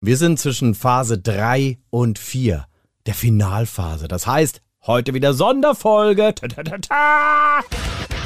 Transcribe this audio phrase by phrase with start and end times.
[0.00, 2.68] Wir sind zwischen Phase 3 und 4,
[3.06, 4.06] der Finalphase.
[4.06, 6.36] Das heißt, heute wieder Sonderfolge.
[6.36, 7.64] Ta -ta -ta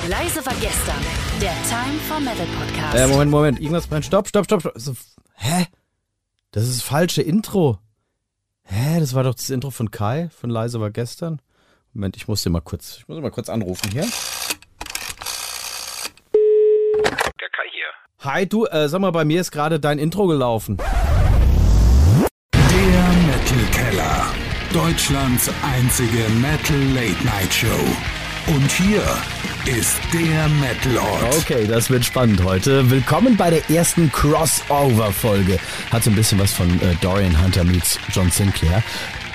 [0.07, 1.01] Leise war gestern,
[1.41, 2.95] der Time for Metal Podcast.
[2.95, 4.05] Äh, Moment, Moment, irgendwas brennt.
[4.05, 4.75] Stopp, stopp, stopp, stopp.
[4.77, 4.93] So,
[5.37, 5.67] hä?
[6.51, 7.79] Das ist das falsche Intro.
[8.65, 11.41] Hä, das war doch das Intro von Kai, von Leise war gestern.
[11.95, 14.07] Moment, ich muss den mal kurz, ich muss mal kurz anrufen hier.
[16.35, 17.87] Der Kai hier.
[18.31, 20.77] Hi, du, äh, sag mal, bei mir ist gerade dein Intro gelaufen.
[24.73, 27.67] Deutschlands einzige Metal Late Night Show.
[28.47, 29.03] Und hier
[29.67, 31.37] ist der Metal Ort.
[31.41, 32.91] Okay, das wird spannend heute.
[32.91, 35.59] Willkommen bei der ersten Crossover-Folge.
[35.91, 38.83] Hat so ein bisschen was von äh, Dorian Hunter meets John Sinclair.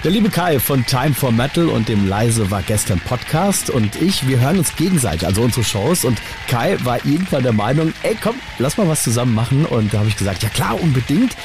[0.03, 4.27] Der liebe Kai von Time for Metal und dem Leise war gestern Podcast und ich,
[4.27, 6.03] wir hören uns gegenseitig, also unsere Shows.
[6.03, 9.67] Und Kai war irgendwann der Meinung, ey komm, lass mal was zusammen machen.
[9.67, 11.35] Und da habe ich gesagt, ja klar, unbedingt.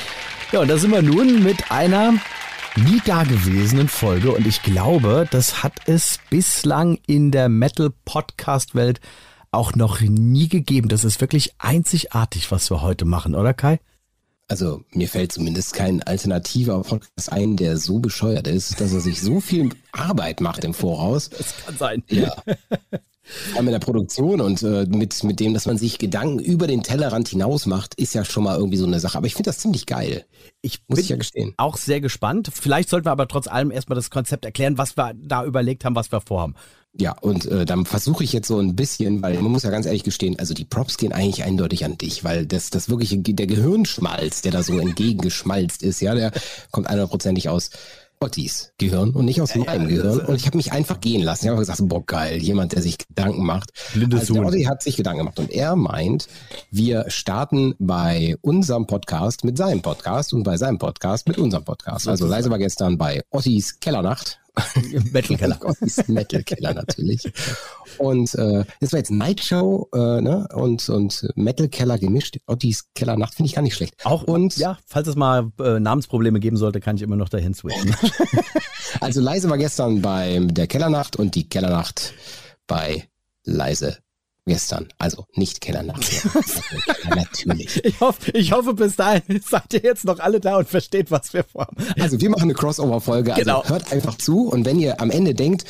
[0.50, 2.14] Ja, und da sind wir nun mit einer
[2.76, 9.00] nie dagewesenen Folge und ich glaube, das hat es bislang in der Metal-Podcast-Welt
[9.50, 10.88] auch noch nie gegeben.
[10.88, 13.78] Das ist wirklich einzigartig, was wir heute machen, oder Kai?
[14.48, 19.20] Also mir fällt zumindest kein alternativer Podcast ein, der so bescheuert ist, dass er sich
[19.20, 21.30] so viel Arbeit macht im Voraus.
[21.30, 22.02] Das kann sein.
[22.08, 22.34] Ja.
[23.54, 26.82] Allem in der Produktion und äh, mit, mit dem, dass man sich Gedanken über den
[26.82, 29.16] Tellerrand hinaus macht, ist ja schon mal irgendwie so eine Sache.
[29.18, 30.24] Aber ich finde das ziemlich geil.
[30.60, 31.54] Ich Muss bin ich ja gestehen.
[31.56, 32.50] auch sehr gespannt.
[32.52, 35.94] Vielleicht sollten wir aber trotz allem erstmal das Konzept erklären, was wir da überlegt haben,
[35.94, 36.54] was wir vorhaben.
[36.94, 39.86] Ja, und äh, dann versuche ich jetzt so ein bisschen, weil man muss ja ganz
[39.86, 43.46] ehrlich gestehen, also die Props gehen eigentlich eindeutig an dich, weil das, das wirkliche, der
[43.46, 46.32] Gehirnschmalz, der da so entgegengeschmalzt ist, ja, der
[46.70, 47.70] kommt hundertprozentig aus
[48.22, 50.20] Ottis Gehirn und nicht aus meinem Gehirn.
[50.20, 51.44] Und ich habe mich einfach gehen lassen.
[51.44, 53.70] Ich habe gesagt, boah, geil, jemand, der sich Gedanken macht.
[53.92, 54.46] Blindes also der.
[54.46, 56.28] Otti hat sich Gedanken gemacht und er meint,
[56.70, 62.08] wir starten bei unserem Podcast mit seinem Podcast und bei seinem Podcast mit unserem Podcast.
[62.08, 64.41] Also leise war gestern bei Ottis Kellernacht.
[65.12, 65.58] Metal Keller.
[65.62, 67.30] Ottis Metal Keller natürlich.
[67.98, 70.46] Und äh, das war jetzt Night Show äh, ne?
[70.54, 72.38] und, und Metal Keller gemischt.
[72.46, 73.94] Ottis Kellernacht finde ich gar nicht schlecht.
[74.04, 77.54] Auch und ja, falls es mal äh, Namensprobleme geben sollte, kann ich immer noch dahin
[77.54, 77.94] switchen.
[79.00, 82.12] Also leise war gestern bei der Kellernacht und die Kellernacht
[82.66, 83.08] bei
[83.44, 83.98] leise
[84.46, 84.88] gestern.
[84.98, 86.04] Also nicht Kellernacht.
[87.04, 87.84] Ja, Natürlich.
[87.84, 91.32] Ich hoffe, ich hoffe, bis dahin seid ihr jetzt noch alle da und versteht, was
[91.34, 91.76] wir vorhaben.
[92.00, 93.32] Also wir machen eine Crossover-Folge.
[93.34, 93.64] Also Genau.
[93.68, 95.64] hört einfach zu und wenn ihr am Ende denkt,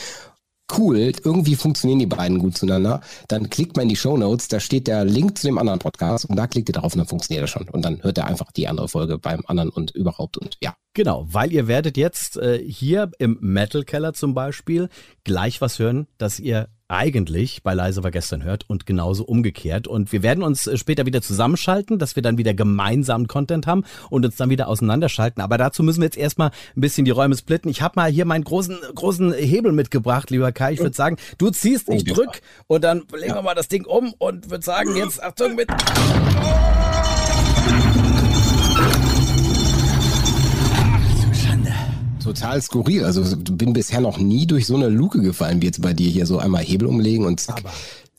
[0.79, 4.59] cool, irgendwie funktionieren die beiden gut zueinander, dann klickt mal in die Show Notes, da
[4.61, 7.43] steht der Link zu dem anderen Podcast und da klickt ihr drauf und dann funktioniert
[7.43, 7.69] das schon.
[7.69, 10.75] Und dann hört ihr einfach die andere Folge beim anderen und überhaupt und ja.
[10.95, 14.89] Genau, weil ihr werdet jetzt äh, hier im Metal Keller zum Beispiel
[15.25, 19.89] gleich was hören, das ihr eigentlich bei Leise war gestern hört und genauso umgekehrt.
[19.89, 23.85] Und wir werden uns äh, später wieder zusammenschalten, dass wir dann wieder gemeinsamen Content haben
[24.11, 25.43] und uns dann wieder auseinanderschalten.
[25.43, 27.71] Aber dazu müssen wir jetzt erstmal ein bisschen die Räume splitten.
[27.71, 30.75] Ich habe mal hier meinen großen, großen Hebel mitgebracht, lieber Kai.
[30.75, 33.87] Ich würde sagen, du ziehst, ich Oh, drück und dann legen wir mal das Ding
[33.87, 35.69] um und würde sagen, jetzt Achtung mit.
[42.23, 43.05] Total skurril.
[43.05, 46.27] Also bin bisher noch nie durch so eine Luke gefallen, wie jetzt bei dir hier
[46.27, 47.63] so einmal Hebel umlegen und zack.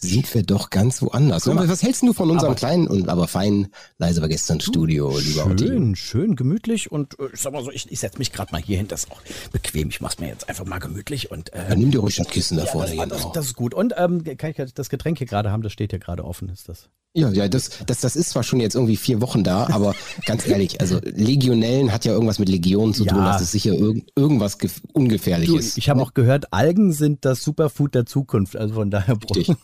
[0.03, 1.47] Sind wir doch ganz woanders.
[1.47, 5.55] Was hältst du von unserem Aber- kleinen und aber feinen, leise war gestern Studio, lieber?
[5.57, 8.61] Schön, schön gemütlich und äh, ich sag mal so, ich, ich setze mich gerade mal
[8.61, 9.21] hier hin, das ist auch
[9.51, 9.89] bequem.
[9.89, 12.57] Ich mach's mir jetzt einfach mal gemütlich und äh, Dann nimm dir ruhig das Kissen
[12.57, 12.95] da ja, vorne.
[13.07, 13.73] das, das, das ist gut.
[13.73, 15.63] Und ähm, kann ich das Getränk hier gerade haben?
[15.63, 16.89] Das steht hier gerade offen, ist das?
[17.15, 19.93] Ja, ja, das, das, das ist zwar schon jetzt irgendwie vier Wochen da, aber
[20.25, 23.13] ganz ehrlich, also Legionellen hat ja irgendwas mit Legionen zu Ja.
[23.13, 25.77] tun, dass es sicher irg irgendwas Du, Ungefährliches.
[25.77, 28.55] ich habe auch gehört, Algen sind das Superfood der Zukunft.
[28.55, 29.55] Also von daher Richtig.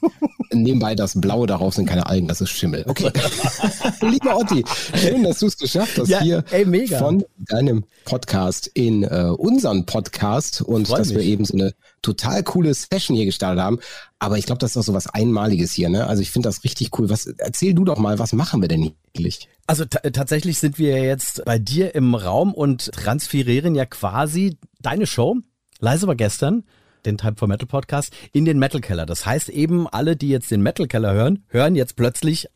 [0.51, 2.83] Nebenbei das Blaue darauf sind keine Algen, das ist Schimmel.
[2.87, 3.11] Okay.
[4.01, 4.63] Lieber Otti,
[4.95, 6.97] schön, dass du es geschafft hast, Ja, hier ey, mega.
[6.97, 11.27] von deinem Podcast in äh, unseren Podcast und Freu dass wir mich.
[11.27, 13.79] eben so eine total coole Session hier gestartet haben.
[14.17, 16.07] Aber ich glaube, das ist auch so was Einmaliges hier, ne?
[16.07, 17.09] Also ich finde das richtig cool.
[17.09, 19.47] Was erzähl du doch mal, was machen wir denn hier eigentlich?
[19.67, 25.06] Also ta- tatsächlich sind wir jetzt bei dir im Raum und transferieren ja quasi deine
[25.06, 25.38] Show,
[25.79, 26.63] leise war gestern,
[27.06, 29.06] den Time for Metal Podcast, in den Metal Keller.
[29.06, 32.48] Das heißt eben, alle, die jetzt den Metal Keller hören, hören jetzt plötzlich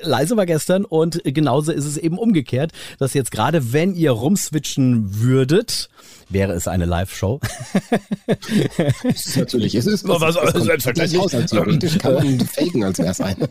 [0.00, 5.20] leise war gestern und genauso ist es eben umgekehrt, dass jetzt gerade wenn ihr rumswitchen
[5.20, 5.88] würdet,
[6.28, 7.40] wäre es eine Live-Show.
[9.36, 10.34] Natürlich, es ist Was-
[10.64, 11.20] selbstverständlich.
[11.20, 13.48] also theoretisch kann man faken, als wäre es eine.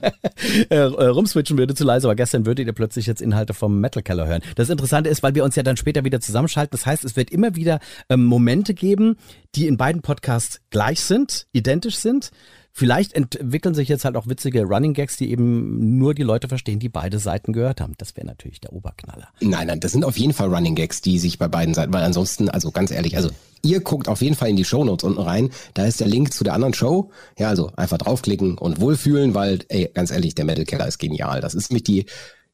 [0.70, 4.04] äh, äh, rumswitchen würde zu leise, aber gestern würdet ihr plötzlich jetzt Inhalte vom Metal
[4.04, 4.42] Keller hören.
[4.56, 6.72] Das Interessante ist, weil wir uns ja dann später wieder zusammenschalten.
[6.72, 7.80] Das heißt, es wird immer wieder
[8.10, 9.18] ähm, Momente geben,
[9.56, 12.32] die in beiden Podcasts gleich sind, identisch sind.
[12.72, 16.80] Vielleicht entwickeln sich jetzt halt auch witzige Running Gags, die eben nur die Leute verstehen,
[16.80, 17.94] die beide Seiten gehört haben.
[17.98, 19.28] Das wäre natürlich der Oberknaller.
[19.40, 22.04] Nein, nein, das sind auf jeden Fall Running Gags, die sich bei beiden Seiten, weil
[22.04, 23.30] ansonsten, also ganz ehrlich, also
[23.64, 25.50] ihr guckt auf jeden Fall in die Shownotes unten rein.
[25.74, 27.12] Da ist der Link zu der anderen Show.
[27.38, 31.42] Ja, also einfach draufklicken und wohlfühlen, weil, ey, ganz ehrlich, der Metal Keller ist genial.
[31.42, 32.06] Das ist mit die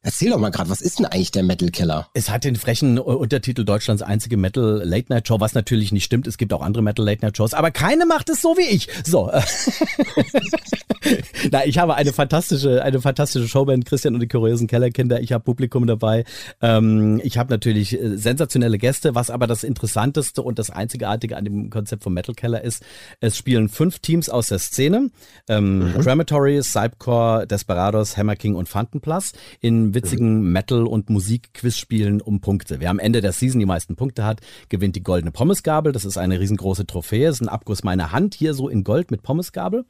[0.04, 2.08] Erzähl doch mal gerade, was ist denn eigentlich der Metal Killer?
[2.14, 6.28] Es hat den frechen Untertitel Deutschlands einzige Metal Late Night Show, was natürlich nicht stimmt.
[6.28, 8.88] Es gibt auch andere Metal Late Night Shows, aber keine macht es so wie ich.
[9.04, 9.32] So.
[11.52, 15.22] Na, ich habe eine fantastische, eine fantastische Showband, Christian und die kuriösen Kellerkinder.
[15.22, 16.26] Ich habe Publikum dabei.
[16.62, 21.46] Ähm, ich habe natürlich äh, sensationelle Gäste, was aber das Interessanteste und das Einzigartige an
[21.46, 22.84] dem Konzept von Metal Keller ist,
[23.20, 25.10] es spielen fünf Teams aus der Szene.
[25.50, 26.00] Ähm, mhm.
[26.00, 29.34] Crematory, Cypcore, Desperados, Hammer King und Phantom Plus
[29.94, 32.80] witzigen Metal- und Musik-Quiz-Spielen um Punkte.
[32.80, 35.92] Wer am Ende der Season die meisten Punkte hat, gewinnt die goldene Pommesgabel.
[35.92, 37.28] Das ist eine riesengroße Trophäe.
[37.28, 39.86] Das ist ein Abguss meiner Hand hier so in Gold mit Pommesgabel.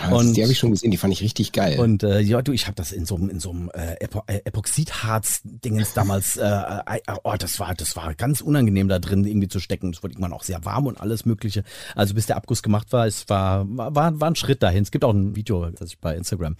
[0.00, 1.78] Ja, und, die habe ich schon gesehen, die fand ich richtig geil.
[1.78, 4.40] Und äh, ja, du, ich habe das in so, in so einem äh, Epo äh,
[4.44, 9.60] Epoxidharz-Dingens damals, äh, äh, oh, das war, das war ganz unangenehm da drin irgendwie zu
[9.60, 9.90] stecken.
[9.90, 11.64] Es wurde irgendwann auch sehr warm und alles mögliche.
[11.94, 14.82] Also bis der Abguss gemacht war, es war, war, war ein Schritt dahin.
[14.82, 16.56] Es gibt auch ein Video, das ich bei Instagram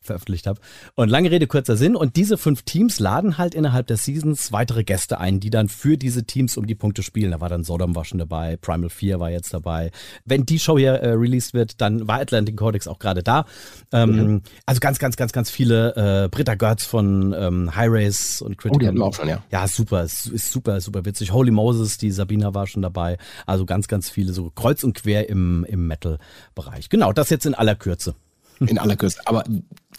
[0.00, 0.60] veröffentlicht habe.
[0.94, 1.96] Und lange Rede, kurzer Sinn.
[1.96, 5.96] Und diese fünf Teams laden halt innerhalb der Seasons weitere Gäste ein, die dann für
[5.96, 7.30] diese Teams um die Punkte spielen.
[7.30, 9.90] Da war dann Sodom war schon dabei, Primal 4 war jetzt dabei.
[10.24, 13.46] Wenn die Show hier äh, released wird, dann war Atlantic Codex auch gerade da.
[13.92, 14.42] Ähm, mhm.
[14.66, 16.24] Also ganz, ganz, ganz, ganz viele.
[16.24, 18.76] Äh, Britta Götz von ähm, High Race und Critical.
[18.76, 19.42] Oh, die hatten wir auch schon, ja.
[19.50, 20.02] Ja, super.
[20.02, 21.32] Ist, ist super, super witzig.
[21.32, 23.18] Holy Moses, die Sabina war schon dabei.
[23.46, 26.88] Also ganz, ganz viele, so kreuz und quer im, im Metal-Bereich.
[26.88, 28.14] Genau, das jetzt in aller Kürze.
[28.60, 29.20] In aller Kürze.
[29.24, 29.44] Aber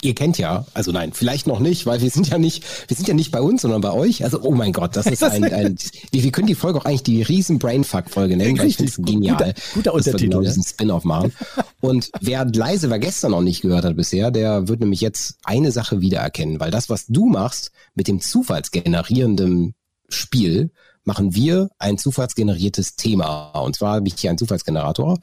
[0.02, 3.08] ihr kennt ja, also nein, vielleicht noch nicht, weil wir sind ja nicht, wir sind
[3.08, 4.24] ja nicht bei uns, sondern bei euch.
[4.24, 5.76] Also, oh mein Gott, das ist ein, ein
[6.12, 9.36] wir können die Folge auch eigentlich die riesen Brainfuck-Folge nennen, weil ich finde es genial.
[9.36, 10.30] Guter, guter Untertitel.
[10.30, 11.32] Genau diesen Spin-off machen.
[11.80, 15.72] Und wer leise war gestern noch nicht gehört hat bisher, der wird nämlich jetzt eine
[15.72, 19.74] Sache wiedererkennen, weil das, was du machst mit dem zufallsgenerierenden
[20.08, 20.70] Spiel,
[21.04, 23.50] machen wir ein zufallsgeneriertes Thema.
[23.60, 25.18] Und zwar habe ich hier einen Zufallsgenerator.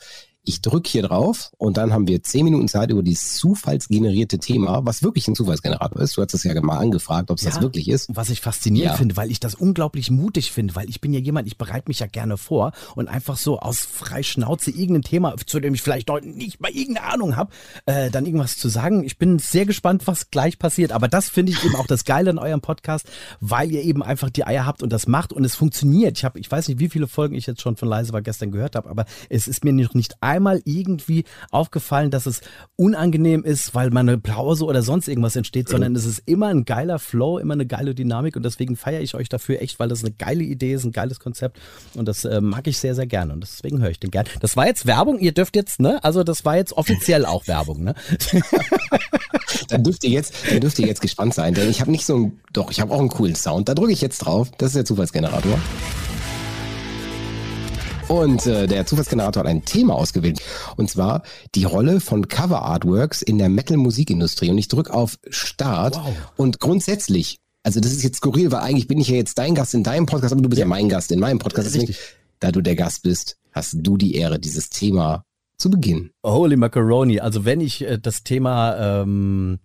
[0.45, 4.85] Ich drücke hier drauf und dann haben wir zehn Minuten Zeit über dieses zufallsgenerierte Thema,
[4.85, 6.17] was wirklich ein Zufallsgenerator ist.
[6.17, 8.09] Du hast es ja mal angefragt, ob es ja, das wirklich ist.
[8.13, 8.97] Was ich faszinierend ja.
[8.97, 11.99] finde, weil ich das unglaublich mutig finde, weil ich bin ja jemand, ich bereite mich
[11.99, 16.09] ja gerne vor und einfach so aus frei Schnauze irgendein Thema, zu dem ich vielleicht
[16.09, 17.53] noch nicht mal irgendeine Ahnung habe,
[17.85, 19.05] äh, dann irgendwas zu sagen.
[19.05, 20.91] Ich bin sehr gespannt, was gleich passiert.
[20.91, 23.07] Aber das finde ich eben auch das Geile an eurem Podcast,
[23.39, 26.17] weil ihr eben einfach die Eier habt und das macht und es funktioniert.
[26.17, 28.51] Ich habe, ich weiß nicht, wie viele Folgen ich jetzt schon von Leise war gestern
[28.51, 32.41] gehört habe, aber es ist mir noch nicht ein einmal irgendwie aufgefallen, dass es
[32.75, 36.65] unangenehm ist, weil man eine Pause oder sonst irgendwas entsteht, sondern es ist immer ein
[36.65, 40.03] geiler Flow, immer eine geile Dynamik und deswegen feiere ich euch dafür echt, weil das
[40.03, 41.59] eine geile Idee ist, ein geiles Konzept
[41.93, 44.25] und das äh, mag ich sehr, sehr gerne und deswegen höre ich den gern.
[44.39, 46.03] Das war jetzt Werbung, ihr dürft jetzt, ne?
[46.03, 47.95] Also das war jetzt offiziell auch Werbung, ne?
[49.69, 52.17] dann dürft ihr jetzt, dann dürft ihr jetzt gespannt sein, denn ich habe nicht so
[52.17, 53.69] ein, doch, ich habe auch einen coolen Sound.
[53.69, 54.51] Da drücke ich jetzt drauf.
[54.57, 55.59] Das ist der Zufallsgenerator.
[58.13, 60.39] Und äh, der Zufallsgenerator hat ein Thema ausgewählt.
[60.77, 61.23] Und zwar
[61.55, 64.51] die Rolle von Cover Artworks in der Metal-Musikindustrie.
[64.51, 65.95] Und ich drücke auf Start.
[65.95, 66.13] Wow.
[66.37, 69.73] Und grundsätzlich, also das ist jetzt skurril, weil eigentlich bin ich ja jetzt dein Gast
[69.73, 71.73] in deinem Podcast, aber du bist ja, ja mein Gast in meinem Podcast.
[71.73, 71.95] Deswegen,
[72.39, 75.25] da du der Gast bist, hast du die Ehre, dieses Thema
[75.57, 76.11] zu beginnen.
[76.23, 77.19] Holy Macaroni.
[77.19, 79.57] Also wenn ich äh, das Thema ähm,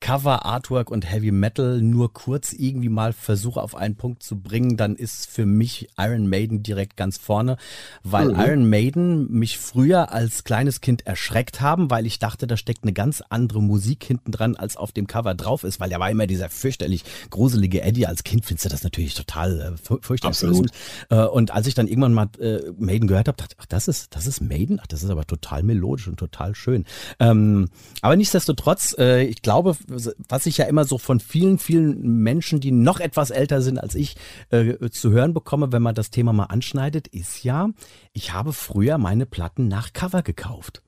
[0.00, 4.76] Cover, Artwork und Heavy Metal nur kurz irgendwie mal versuche auf einen Punkt zu bringen,
[4.76, 7.56] dann ist für mich Iron Maiden direkt ganz vorne,
[8.02, 8.40] weil mhm.
[8.40, 12.92] Iron Maiden mich früher als kleines Kind erschreckt haben, weil ich dachte, da steckt eine
[12.92, 16.26] ganz andere Musik hinten dran, als auf dem Cover drauf ist, weil er war immer
[16.26, 18.06] dieser fürchterlich gruselige Eddie.
[18.06, 20.70] Als Kind findest du das natürlich total äh, fürchterlich.
[21.10, 23.88] Äh, und als ich dann irgendwann mal äh, Maiden gehört habe, dachte ich, ach, das
[23.88, 24.80] ist, das ist Maiden?
[24.82, 26.84] Ach, das ist aber total melodisch und total schön.
[27.20, 27.68] Ähm,
[28.02, 29.76] aber nichtsdestotrotz, äh, ich glaube,
[30.28, 33.94] was ich ja immer so von vielen, vielen Menschen, die noch etwas älter sind als
[33.94, 34.16] ich,
[34.50, 37.70] äh, zu hören bekomme, wenn man das Thema mal anschneidet, ist ja,
[38.12, 40.82] ich habe früher meine Platten nach Cover gekauft.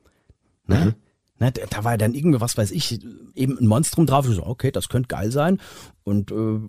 [0.67, 0.77] Ne?
[0.77, 0.95] Mhm.
[1.39, 2.99] Ne, da war dann irgendwie, was weiß ich,
[3.35, 4.27] eben ein Monstrum drauf.
[4.27, 5.59] Ich so, okay, das könnte geil sein.
[6.03, 6.61] Und äh,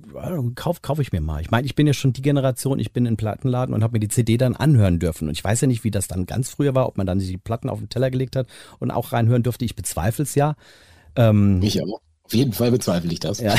[0.55, 1.39] kauf, kauf ich mir mal.
[1.39, 4.01] Ich meine, ich bin ja schon die Generation, ich bin in Plattenladen und habe mir
[4.01, 5.29] die CD dann anhören dürfen.
[5.29, 7.37] Und ich weiß ja nicht, wie das dann ganz früher war, ob man dann die
[7.37, 8.47] Platten auf den Teller gelegt hat
[8.79, 9.63] und auch reinhören durfte.
[9.63, 10.55] Ich bezweifle es ja.
[11.15, 12.01] Ähm, ich auch.
[12.27, 13.39] Auf jeden Fall bezweifle ich das.
[13.39, 13.55] Ja.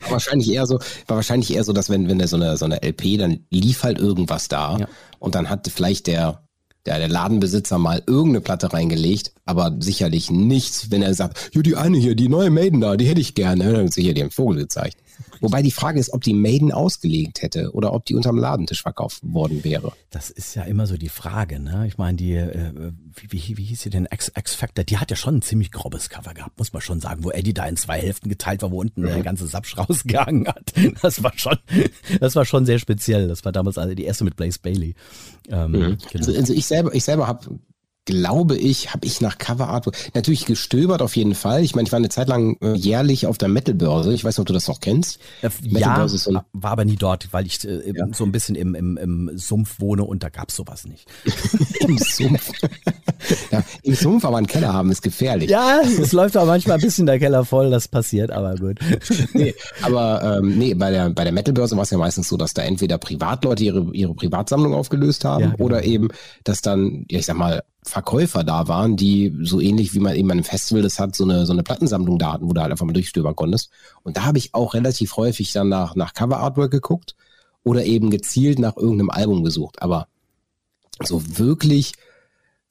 [0.00, 2.64] war wahrscheinlich eher so, war wahrscheinlich eher so, dass wenn, wenn der so eine, so
[2.64, 4.88] eine LP, dann lief halt irgendwas da ja.
[5.18, 6.42] und dann hat vielleicht der,
[6.86, 11.76] der, der Ladenbesitzer mal irgendeine Platte reingelegt, aber sicherlich nichts, wenn er sagt, ja, die
[11.76, 14.30] eine hier, die neue Maiden da, die hätte ich gerne, dann wird sicher dir ein
[14.30, 14.96] Vogel gezeigt.
[15.40, 19.20] Wobei die Frage ist, ob die Maiden ausgelegt hätte oder ob die unterm Ladentisch verkauft
[19.22, 19.92] worden wäre.
[20.10, 21.86] Das ist ja immer so die Frage, ne?
[21.86, 25.10] Ich meine, die, äh, wie, wie, wie hieß sie denn, X, X Factor, die hat
[25.10, 27.76] ja schon ein ziemlich grobes Cover gehabt, muss man schon sagen, wo Eddie da in
[27.76, 29.06] zwei Hälften geteilt war, wo unten mhm.
[29.06, 30.72] der ganze Sapsch rausgegangen hat.
[31.02, 31.58] Das war schon,
[32.20, 33.28] das war schon sehr speziell.
[33.28, 34.94] Das war damals also die erste mit Blaze Bailey.
[35.48, 35.76] Ähm, mhm.
[35.78, 35.98] genau.
[36.14, 37.58] also, also ich selber, ich selber habe
[38.04, 41.62] glaube ich, habe ich nach Cover Artwork natürlich gestöbert auf jeden Fall.
[41.62, 44.12] Ich meine, ich war eine Zeit lang äh, jährlich auf der Metal-Börse.
[44.12, 45.18] Ich weiß nicht, ob du das noch kennst.
[45.42, 48.06] Äh, ja, so war aber nie dort, weil ich äh, ja.
[48.12, 51.06] so ein bisschen im, im, im Sumpf wohne und da gab's sowas nicht.
[51.80, 52.50] Im Sumpf.
[53.50, 55.50] ja, Im Sumpf aber einen Keller haben ist gefährlich.
[55.50, 58.78] Ja, es läuft aber manchmal ein bisschen der Keller voll, das passiert, aber gut.
[59.32, 62.54] nee, aber ähm, nee, bei der, bei der Metal-Börse war es ja meistens so, dass
[62.54, 65.64] da entweder Privatleute ihre, ihre Privatsammlung aufgelöst haben ja, genau.
[65.64, 66.08] oder eben,
[66.44, 70.30] dass dann, ja, ich sag mal, Verkäufer da waren, die so ähnlich wie man eben
[70.30, 72.70] an einem Festival das hat, so eine, so eine Plattensammlung da hatten, wo du halt
[72.70, 73.70] einfach mal durchstöbern konntest.
[74.02, 77.14] Und da habe ich auch relativ häufig dann nach, nach Cover Artwork geguckt
[77.62, 79.82] oder eben gezielt nach irgendeinem Album gesucht.
[79.82, 80.08] Aber
[81.02, 81.92] so wirklich,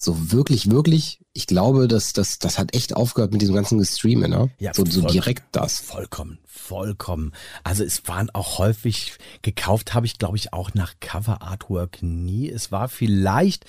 [0.04, 4.30] so wirklich, wirklich, ich glaube, dass das, das hat echt aufgehört mit diesem ganzen Gestreamen,
[4.30, 4.52] ne?
[4.60, 5.80] Ja, so, so direkt das.
[5.80, 7.32] Vollkommen, vollkommen.
[7.64, 12.50] Also es waren auch häufig gekauft, habe ich, glaube ich, auch nach Cover Artwork nie.
[12.50, 13.66] Es war vielleicht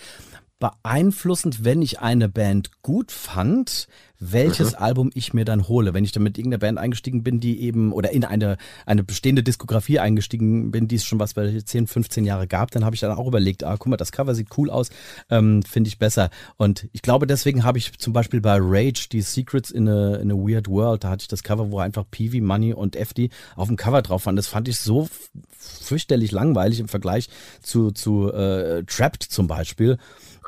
[0.65, 3.87] beeinflussend, wenn ich eine Band gut fand,
[4.19, 4.79] welches mhm.
[4.79, 5.93] Album ich mir dann hole.
[5.93, 8.57] Wenn ich dann mit irgendeiner Band eingestiegen bin, die eben, oder in eine,
[8.87, 12.83] eine bestehende Diskografie eingestiegen bin, die es schon was bei 10, 15 Jahre gab, dann
[12.83, 14.89] habe ich dann auch überlegt, ah, guck mal, das Cover sieht cool aus,
[15.29, 16.31] ähm, finde ich besser.
[16.57, 20.33] Und ich glaube, deswegen habe ich zum Beispiel bei Rage die Secrets in a, in
[20.33, 23.69] a Weird World, da hatte ich das Cover, wo einfach Peavy, Money und FD auf
[23.69, 24.37] dem Cover drauf waren.
[24.37, 25.11] Das fand ich so
[25.59, 27.29] fürchterlich langweilig im Vergleich
[27.61, 29.99] zu, zu äh, Trapped zum Beispiel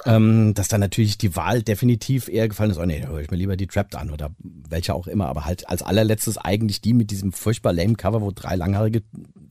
[0.04, 3.36] ähm, dass dann natürlich die Wahl definitiv eher gefallen ist, oh nee, höre ich mir
[3.36, 7.10] lieber die Trapped an oder welche auch immer, aber halt als allerletztes eigentlich die mit
[7.10, 9.02] diesem furchtbar lame Cover, wo drei langhaarige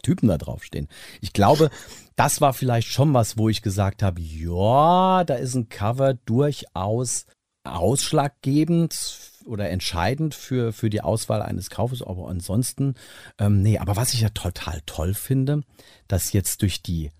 [0.04, 0.88] Typen da draufstehen.
[1.22, 1.70] Ich glaube,
[2.16, 7.26] das war vielleicht schon was, wo ich gesagt habe, ja, da ist ein Cover durchaus
[7.64, 12.96] ausschlaggebend oder entscheidend für, für die Auswahl eines Kaufes, aber ansonsten,
[13.40, 15.64] ähm, nee, aber was ich ja total toll finde,
[16.08, 17.12] dass jetzt durch die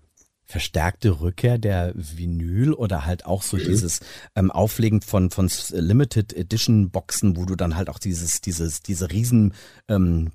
[0.46, 3.64] verstärkte Rückkehr der Vinyl oder halt auch so mhm.
[3.64, 4.00] dieses
[4.34, 9.10] ähm, Auflegen von von Limited Edition Boxen, wo du dann halt auch dieses dieses diese
[9.10, 9.54] riesen
[9.88, 10.30] ähm,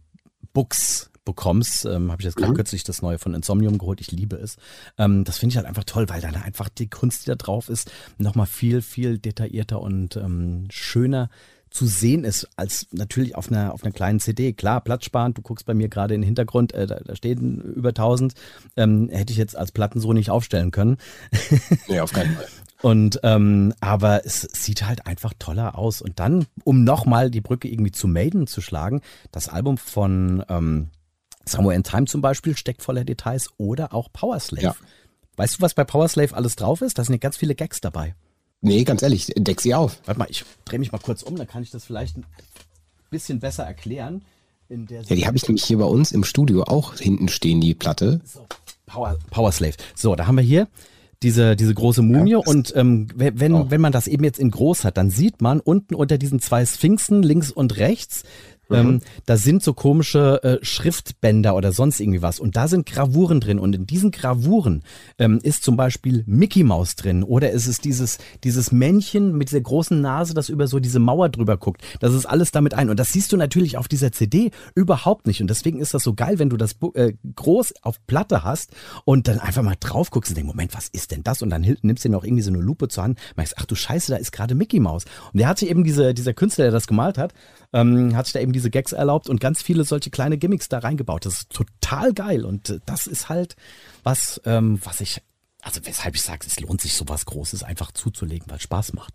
[0.54, 2.56] Books bekommst, ähm, habe ich jetzt gerade mhm.
[2.56, 4.02] kürzlich das neue von Insomnium geholt.
[4.02, 4.58] Ich liebe es.
[4.98, 7.70] Ähm, das finde ich halt einfach toll, weil dann einfach die Kunst, die da drauf
[7.70, 11.30] ist, nochmal viel, viel detaillierter und ähm, schöner
[11.72, 14.54] zu sehen ist, als natürlich auf einer, auf einer kleinen CD.
[14.54, 17.90] Klar, platzsparend, du guckst bei mir gerade in den Hintergrund, äh, da, da stehen über
[17.90, 18.34] 1000,
[18.76, 20.98] ähm, hätte ich jetzt als Platten so nicht aufstellen können.
[21.88, 22.48] nee, auf keinen Fall.
[22.82, 26.02] Und ähm, aber es sieht halt einfach toller aus.
[26.02, 29.02] Und dann, um nochmal die Brücke irgendwie zu Maiden zu schlagen,
[29.32, 30.90] das Album von ähm,
[31.46, 34.64] Somewhere in Time zum Beispiel steckt voller Details oder auch Powerslave.
[34.64, 34.76] Ja.
[35.38, 36.98] Weißt du, was bei Powerslave alles drauf ist?
[36.98, 38.16] Da sind ja ganz viele Gags dabei.
[38.62, 40.00] Nee, ganz ehrlich, deck sie auf.
[40.06, 42.26] Warte mal, ich drehe mich mal kurz um, dann kann ich das vielleicht ein
[43.10, 44.22] bisschen besser erklären.
[44.70, 48.22] ja, die habe ich nämlich hier bei uns im Studio auch hinten stehen, die Platte.
[48.24, 48.46] So,
[48.86, 49.74] Power, Power Slave.
[49.96, 50.68] So, da haben wir hier
[51.24, 53.66] diese, diese große Mumie ja, und ähm, wenn, oh.
[53.70, 56.66] wenn man das eben jetzt in groß hat, dann sieht man unten unter diesen zwei
[56.66, 58.24] Sphinxen links und rechts
[58.72, 59.02] ähm, mhm.
[59.26, 62.40] da sind so komische äh, Schriftbänder oder sonst irgendwie was.
[62.40, 63.60] Und da sind Gravuren drin.
[63.60, 64.84] Und in diesen Gravuren
[65.18, 67.24] ähm, ist zum Beispiel Mickey Mouse drin.
[67.24, 71.30] Oder ist es dieses, dieses Männchen mit dieser großen Nase, das über so diese Mauer
[71.30, 71.82] drüber guckt.
[72.00, 72.90] Das ist alles damit ein.
[72.90, 75.42] Und das siehst du natürlich auf dieser CD überhaupt nicht.
[75.42, 78.72] Und deswegen ist das so geil, wenn du das äh, groß auf Platte hast
[79.06, 81.42] und dann einfach mal drauf guckst und denkst, Moment, was ist denn das?
[81.42, 83.76] Und dann nimmst du dir noch irgendwie so eine Lupe zur Hand, merkst, ach du
[83.76, 85.06] Scheiße, da ist gerade Mickey Mouse.
[85.34, 87.34] Und der hat sich eben diese, dieser Künstler, der das gemalt hat,
[87.74, 90.80] ähm, hat sich da eben diese Gags erlaubt und ganz viele solche kleine Gimmicks da
[90.80, 91.26] reingebaut.
[91.26, 93.56] Das ist total geil und äh, das ist halt
[94.04, 95.22] was, ähm, was ich,
[95.62, 99.14] also weshalb ich sage, es lohnt sich sowas Großes einfach zuzulegen, weil es Spaß macht.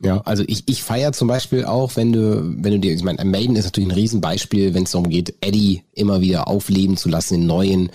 [0.00, 3.24] Ja, also ich, ich feiere zum Beispiel auch, wenn du, wenn du dir, ich meine,
[3.24, 7.34] Maiden ist natürlich ein Riesenbeispiel, wenn es darum geht, Eddie immer wieder aufleben zu lassen
[7.34, 7.90] in neuen.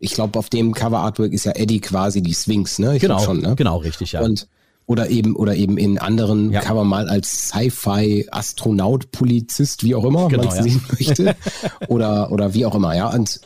[0.00, 2.96] Ich glaube, auf dem Cover Artwork ist ja Eddie quasi die Sphinx, ne?
[2.96, 3.54] Ich genau, schon, ne?
[3.56, 4.22] Genau, richtig, ja.
[4.22, 4.48] Und
[4.88, 6.62] oder eben oder eben in anderen ja.
[6.62, 10.62] kann man mal als Sci-Fi Astronaut, Polizist, wie auch immer genau, man es ja.
[10.62, 11.36] sehen möchte
[11.88, 13.12] oder oder wie auch immer, ja.
[13.12, 13.42] Und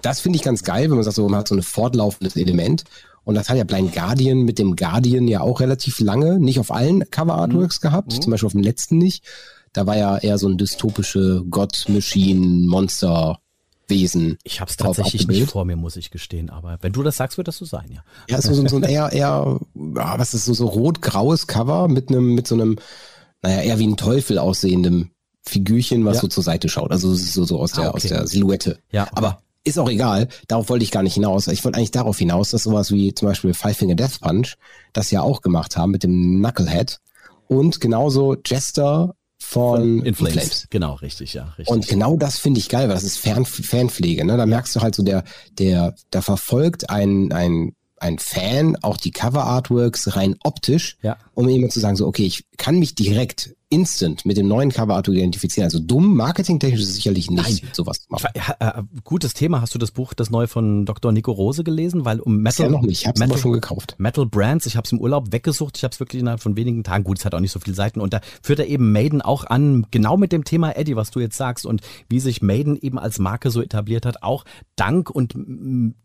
[0.00, 2.84] das finde ich ganz geil, wenn man sagt, so man hat so ein fortlaufendes Element.
[3.24, 6.70] Und das hat ja Blind Guardian mit dem Guardian ja auch relativ lange, nicht auf
[6.70, 7.88] allen Cover Artworks mhm.
[7.88, 8.22] gehabt, mhm.
[8.22, 9.24] zum Beispiel auf dem letzten nicht.
[9.72, 13.40] Da war ja eher so ein dystopische Gott, Machine, Monster
[13.88, 14.38] Wesen.
[14.42, 16.50] Ich habe es tatsächlich nicht vor mir, muss ich gestehen.
[16.50, 18.02] Aber wenn du das sagst, wird das so sein, ja.
[18.28, 22.34] Ja, so, so, so ein eher, eher, was ist so, so rot-graues Cover mit einem,
[22.34, 22.78] mit so einem,
[23.42, 25.10] naja, eher wie ein Teufel aussehendem
[25.42, 26.20] Figürchen, was Ja.
[26.22, 26.90] so zur Seite schaut.
[26.90, 27.96] Also so, so aus, der, Ah, okay.
[27.96, 28.78] aus der Silhouette.
[28.90, 29.12] Ja, okay.
[29.14, 30.28] Aber ist auch egal.
[30.48, 31.46] Darauf wollte ich gar nicht hinaus.
[31.48, 34.54] Ich wollte eigentlich darauf hinaus, dass sowas wie zum Beispiel Five Finger Death Punch
[34.92, 36.98] das ja auch gemacht haben mit dem Knucklehead
[37.48, 39.14] und genauso Jester
[39.48, 40.32] von, In Flames.
[40.34, 40.66] Flames.
[40.70, 41.44] Genau, richtig, ja.
[41.58, 41.68] Richtig.
[41.68, 44.24] Und genau das finde ich geil, weil das ist Fan, Fanpflege.
[44.24, 44.36] Ne?
[44.36, 45.22] Da merkst du halt so, der,
[45.58, 51.16] der, da verfolgt ein, ein, ein Fan auch die Cover-Artworks rein optisch, Ja.
[51.34, 55.16] um jemand zu sagen, so, okay, ich kann mich direkt instant mit dem neuen Cover-Artwork
[55.16, 55.64] identifizieren.
[55.64, 57.70] Also dumm, marketingtechnisch ist sicherlich nicht, Nein.
[57.72, 58.28] sowas zu machen.
[58.34, 59.60] Äh, äh, gutes Thema.
[59.60, 61.10] Hast du das Buch, das neue von Dr.
[61.10, 62.04] Nico Rose gelesen?
[62.04, 63.96] Weil um Metal, Bisher noch nicht, ich habe es aber schon gekauft.
[63.98, 66.84] Metal Brands, ich habe es im Urlaub weggesucht, ich habe es wirklich innerhalb von wenigen
[66.84, 69.20] Tagen, gut, es hat auch nicht so viele Seiten und da führt er eben Maiden
[69.20, 72.76] auch an, genau mit dem Thema Eddie, was du jetzt sagst und wie sich Maiden
[72.80, 74.44] eben als Marke so etabliert hat, auch
[74.76, 75.34] dank und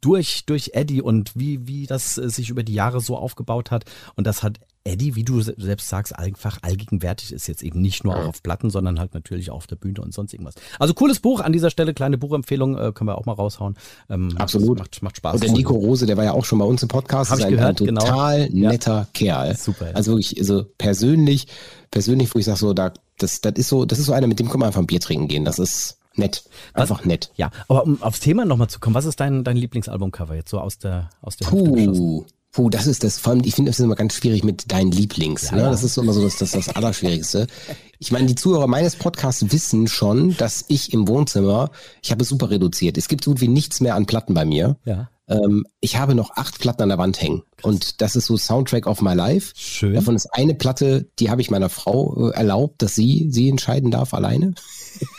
[0.01, 3.85] durch, durch Eddie und wie, wie das äh, sich über die Jahre so aufgebaut hat
[4.15, 8.03] und das hat Eddie, wie du se- selbst sagst, einfach allgegenwärtig ist jetzt eben nicht
[8.03, 10.55] nur auch auf Platten, sondern halt natürlich auch auf der Bühne und sonst irgendwas.
[10.79, 13.75] Also cooles Buch an dieser Stelle, kleine Buchempfehlung, äh, können wir auch mal raushauen.
[14.09, 14.79] Ähm, Absolut.
[14.79, 15.35] Macht, macht Spaß.
[15.35, 17.45] Und der Nico Rose, der war ja auch schon bei uns im Podcast, Hab ich
[17.45, 18.01] ein, gehört, ein genau.
[18.01, 18.69] total Ja.
[18.71, 19.55] netter Kerl.
[19.55, 19.95] Super, ja.
[19.95, 21.47] Also wirklich, also persönlich,
[21.91, 24.39] persönlich, wo ich sage so, da, das, das ist so, das ist so einer, mit
[24.39, 25.45] dem kann man einfach ein Bier trinken gehen.
[25.45, 26.43] Das ist nett.
[26.73, 27.31] Einfach nett.
[27.35, 30.59] Ja, aber um aufs Thema nochmal zu kommen, was ist dein, dein Lieblingsalbumcover jetzt so
[30.59, 32.25] aus der, aus der Hüfte geschossen?
[32.51, 32.69] Puh.
[32.69, 35.51] Das ist das, vor allem, ich finde das ist immer ganz schwierig mit deinen Lieblings.
[35.51, 35.61] Ja, ne?
[35.63, 37.47] Das ist immer so das, das, das Allerschwierigste.
[37.99, 42.29] Ich meine, die Zuhörer meines Podcasts wissen schon, dass ich im Wohnzimmer, ich habe es
[42.29, 42.97] super reduziert.
[42.97, 44.75] Es gibt so gut wie nichts mehr an Platten bei mir.
[44.83, 45.09] Ja.
[45.31, 47.43] Ähm, ich habe noch acht Platten an der Wand hängen.
[47.61, 49.53] Und das ist so Soundtrack of my life.
[49.55, 49.93] Schön.
[49.93, 53.91] Davon ist eine Platte, die habe ich meiner Frau äh, erlaubt, dass sie sie entscheiden
[53.91, 54.53] darf alleine.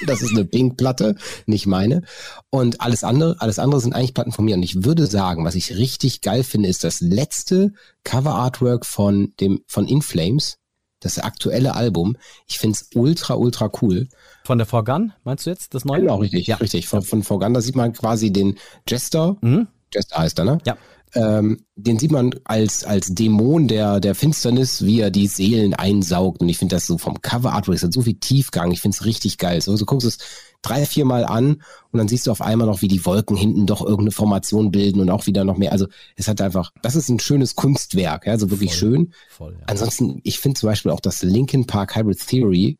[0.06, 1.16] Das ist eine Pink-Platte,
[1.46, 2.02] nicht meine.
[2.50, 4.54] Und alles andere, alles andere sind eigentlich Platten von mir.
[4.54, 7.72] Und ich würde sagen, was ich richtig geil finde, ist das letzte
[8.04, 10.58] Cover-Artwork von dem von In Flames,
[11.00, 12.16] das aktuelle Album.
[12.46, 14.08] Ich find's ultra, ultra cool.
[14.44, 16.00] Von der Forgan, meinst du jetzt das neue?
[16.02, 16.56] Genau, richtig, Ja.
[16.56, 16.86] richtig.
[16.86, 19.36] Von, von Vorganda sieht man quasi den Jester.
[19.40, 19.68] Mhm.
[19.92, 20.58] Jester heißt er, ne?
[20.66, 20.76] Ja.
[21.14, 26.40] Ähm, den sieht man als, als Dämon der, der Finsternis, wie er die Seelen einsaugt.
[26.40, 28.70] Und ich finde das so vom Cover Artwork, es hat so viel Tiefgang.
[28.70, 29.60] Ich finde es richtig geil.
[29.60, 30.18] So, so guckst du es
[30.62, 33.66] drei, vier Mal an und dann siehst du auf einmal noch, wie die Wolken hinten
[33.66, 35.72] doch irgendeine Formation bilden und auch wieder noch mehr.
[35.72, 38.78] Also es hat einfach, das ist ein schönes Kunstwerk, ja, so wirklich Voll.
[38.78, 39.12] schön.
[39.28, 39.66] Voll, ja.
[39.66, 42.78] Ansonsten, ich finde zum Beispiel auch das Linkin Park Hybrid Theory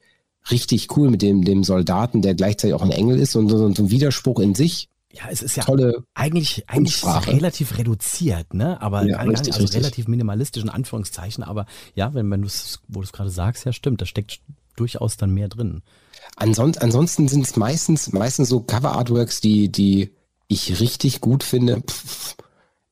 [0.51, 3.83] richtig cool mit dem, dem Soldaten, der gleichzeitig auch ein Engel ist und so, so
[3.83, 4.89] ein Widerspruch in sich.
[5.13, 8.81] Ja, es ist ja Tolle, eigentlich, eigentlich relativ reduziert, ne?
[8.81, 9.81] Aber Ja, richtig, also richtig.
[9.81, 11.45] relativ minimalistisch in Anführungszeichen.
[11.45, 14.41] Aber ja, wenn, wenn du es, wo du es gerade sagst, ja stimmt, da steckt
[14.77, 15.83] durchaus dann mehr drin.
[16.37, 20.15] Ansonsten, ansonsten sind es meistens, meistens so Cover-Artworks, die, die
[20.49, 21.83] ich richtig gut finde.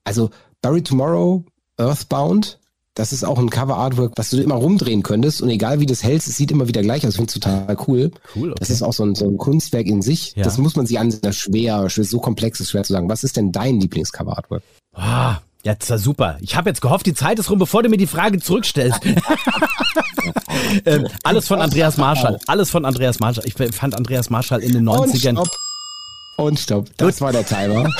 [0.04, 0.30] Also
[0.62, 1.44] Barry Tomorrow,
[1.78, 2.59] Earthbound,
[2.94, 6.02] das ist auch ein Cover-Artwork, was du immer rumdrehen könntest und egal wie du das
[6.02, 7.10] hältst, es sieht immer wieder gleich aus.
[7.10, 8.10] Ich finde es total cool.
[8.34, 8.58] Cool, okay.
[8.58, 10.34] Das ist auch so ein, so ein Kunstwerk in sich.
[10.34, 10.42] Ja.
[10.42, 11.20] Das muss man sich ansehen.
[11.22, 13.08] Das ist schwer, so komplex ist schwer zu sagen.
[13.08, 14.62] Was ist denn dein Lieblings-Cover-Artwork?
[14.94, 16.36] Ah, jetzt war super.
[16.40, 19.00] Ich habe jetzt gehofft, die Zeit ist rum, bevor du mir die Frage zurückstellst.
[20.84, 22.38] ähm, alles von Andreas Marschall.
[22.48, 23.44] Alles von Andreas Marschall.
[23.46, 25.46] Ich fand Andreas Marschall in den 90ern.
[26.40, 26.88] Und stopp.
[26.96, 27.84] Das war der Timer.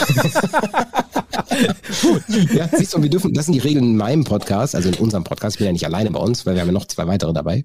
[2.55, 5.25] ja, siehst du, wir dürfen, das sind die Regeln in meinem Podcast, also in unserem
[5.25, 7.33] Podcast, ich bin ja nicht alleine bei uns, weil wir haben ja noch zwei weitere
[7.33, 7.65] dabei,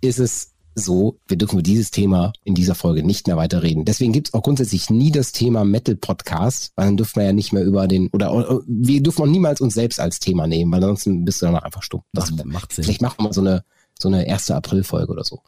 [0.00, 3.84] ist es so, wir dürfen über dieses Thema in dieser Folge nicht mehr weiter reden.
[3.84, 7.32] Deswegen gibt es auch grundsätzlich nie das Thema Metal Podcast, weil dann dürfen wir ja
[7.32, 10.70] nicht mehr über den, oder, oder wir dürfen auch niemals uns selbst als Thema nehmen,
[10.70, 12.02] weil ansonsten bist du danach einfach stumm.
[12.12, 12.84] Das, Macht- macht Sinn.
[12.84, 13.64] Vielleicht machen wir mal so eine,
[14.00, 15.42] so eine erste April-Folge oder so.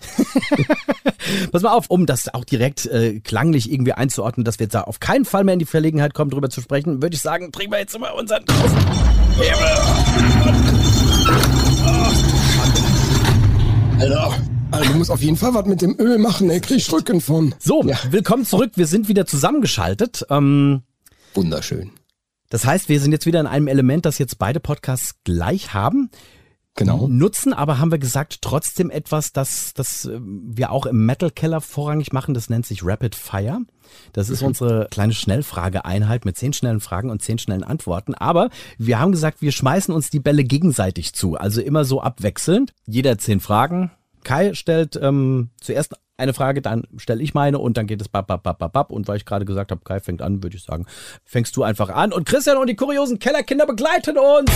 [1.53, 4.83] Pass mal auf, um das auch direkt äh, klanglich irgendwie einzuordnen, dass wir jetzt da
[4.83, 7.73] auf keinen Fall mehr in die Verlegenheit kommen, drüber zu sprechen, würde ich sagen, trinken
[7.73, 8.45] wir jetzt immer unseren
[14.01, 14.37] Alter,
[14.73, 17.21] also du musst auf jeden Fall was mit dem Öl machen, ey, krieg ich Rücken
[17.21, 17.55] von.
[17.61, 17.99] So, Ja.
[18.11, 18.73] willkommen zurück.
[18.75, 20.27] Wir sind wieder zusammengeschaltet.
[20.31, 20.83] Ähm,
[21.35, 21.91] Wunderschön.
[22.49, 26.11] das heißt, wir sind jetzt wieder in einem Element, das jetzt beide Podcasts gleich haben.
[26.81, 27.07] Genau.
[27.09, 31.61] Nutzen, aber haben wir gesagt, trotzdem etwas, das, das äh, wir auch im Metal Keller
[31.61, 32.35] vorrangig machen.
[32.35, 33.61] Das nennt sich Rapid Fire.
[34.13, 34.35] Das Mhm.
[34.35, 38.15] ist unsere kleine Schnellfrageeinheit mit zehn schnellen Fragen und zehn schnellen Antworten.
[38.15, 41.37] Aber wir haben gesagt, wir schmeißen uns die Bälle gegenseitig zu.
[41.37, 42.73] Also immer so abwechselnd.
[42.87, 43.91] Jeder zehn Fragen.
[44.23, 48.27] Kai stellt ähm, zuerst eine Frage, dann stelle ich meine und dann geht es bap,
[48.27, 48.91] bap, bap, bap, bap.
[48.91, 50.87] Und weil ich gerade gesagt habe, Kai fängt an, würde ich sagen,
[51.25, 52.13] fängst du einfach an.
[52.13, 54.51] Und Christian und die kuriosen Kellerkinder begleiten uns.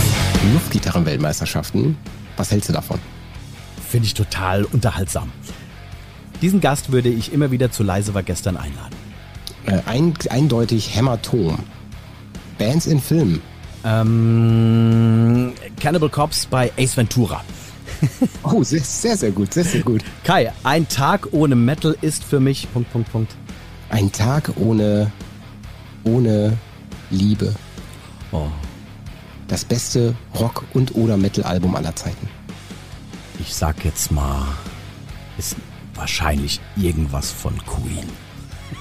[0.53, 1.97] Luftgitarrenweltmeisterschaften.
[2.37, 2.99] Was hältst du davon?
[3.87, 5.31] Finde ich total unterhaltsam.
[6.41, 8.95] Diesen Gast würde ich immer wieder zu Leise war gestern einladen.
[9.65, 11.57] Äh, ein, eindeutig Hämatom.
[12.57, 13.41] Bands in Filmen.
[13.83, 17.43] Ähm, Cannibal Corpse bei Ace Ventura.
[18.43, 20.03] Oh, sehr, sehr, sehr gut, sehr, sehr gut.
[20.23, 22.67] Kai, ein Tag ohne Metal ist für mich.
[22.73, 23.35] Punkt, Punkt, Punkt.
[23.89, 25.11] Ein Tag ohne,
[26.03, 26.57] ohne
[27.09, 27.53] Liebe.
[28.31, 28.47] Oh,
[29.47, 32.27] Das beste Rock- und oder Metal-Album aller Zeiten.
[33.39, 34.45] ich sag jetzt mal,
[35.37, 35.55] ist
[35.93, 38.09] wahrscheinlich irgendwas von Queen.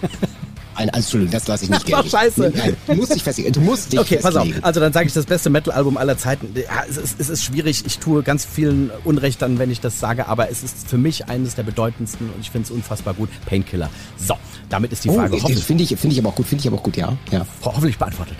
[0.76, 2.08] Ein, also, Entschuldigung, das lasse ich nicht gelten.
[2.10, 2.52] scheiße.
[2.54, 3.52] Nein, du musst dich festlegen.
[3.52, 4.42] Du musst dich Okay, pass auf.
[4.42, 4.64] festlegen.
[4.64, 6.48] Also dann sage ich das beste Metal-Album aller Zeiten.
[6.54, 7.84] Ja, es, ist, es ist schwierig.
[7.86, 11.28] Ich tue ganz vielen Unrecht dann, wenn ich das sage, aber es ist für mich
[11.28, 13.28] eines der bedeutendsten und ich finde es unfassbar gut.
[13.46, 13.90] Painkiller.
[14.18, 14.34] So,
[14.68, 16.78] damit ist die Oh, Frage finde ich, finde ich aber auch gut, finde ich aber
[16.78, 17.16] auch gut, ja.
[17.30, 17.46] ja.
[17.62, 18.36] hoffentlich beantwortet.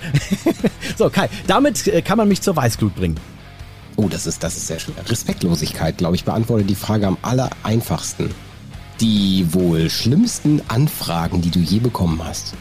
[0.99, 3.17] so, Kai, damit äh, kann man mich zur Weißglut bringen.
[3.97, 4.95] Oh, das ist, das ist sehr schön.
[5.09, 8.31] Respektlosigkeit, glaube ich, beantwortet die Frage am aller einfachsten.
[9.01, 12.55] Die wohl schlimmsten Anfragen, die du je bekommen hast.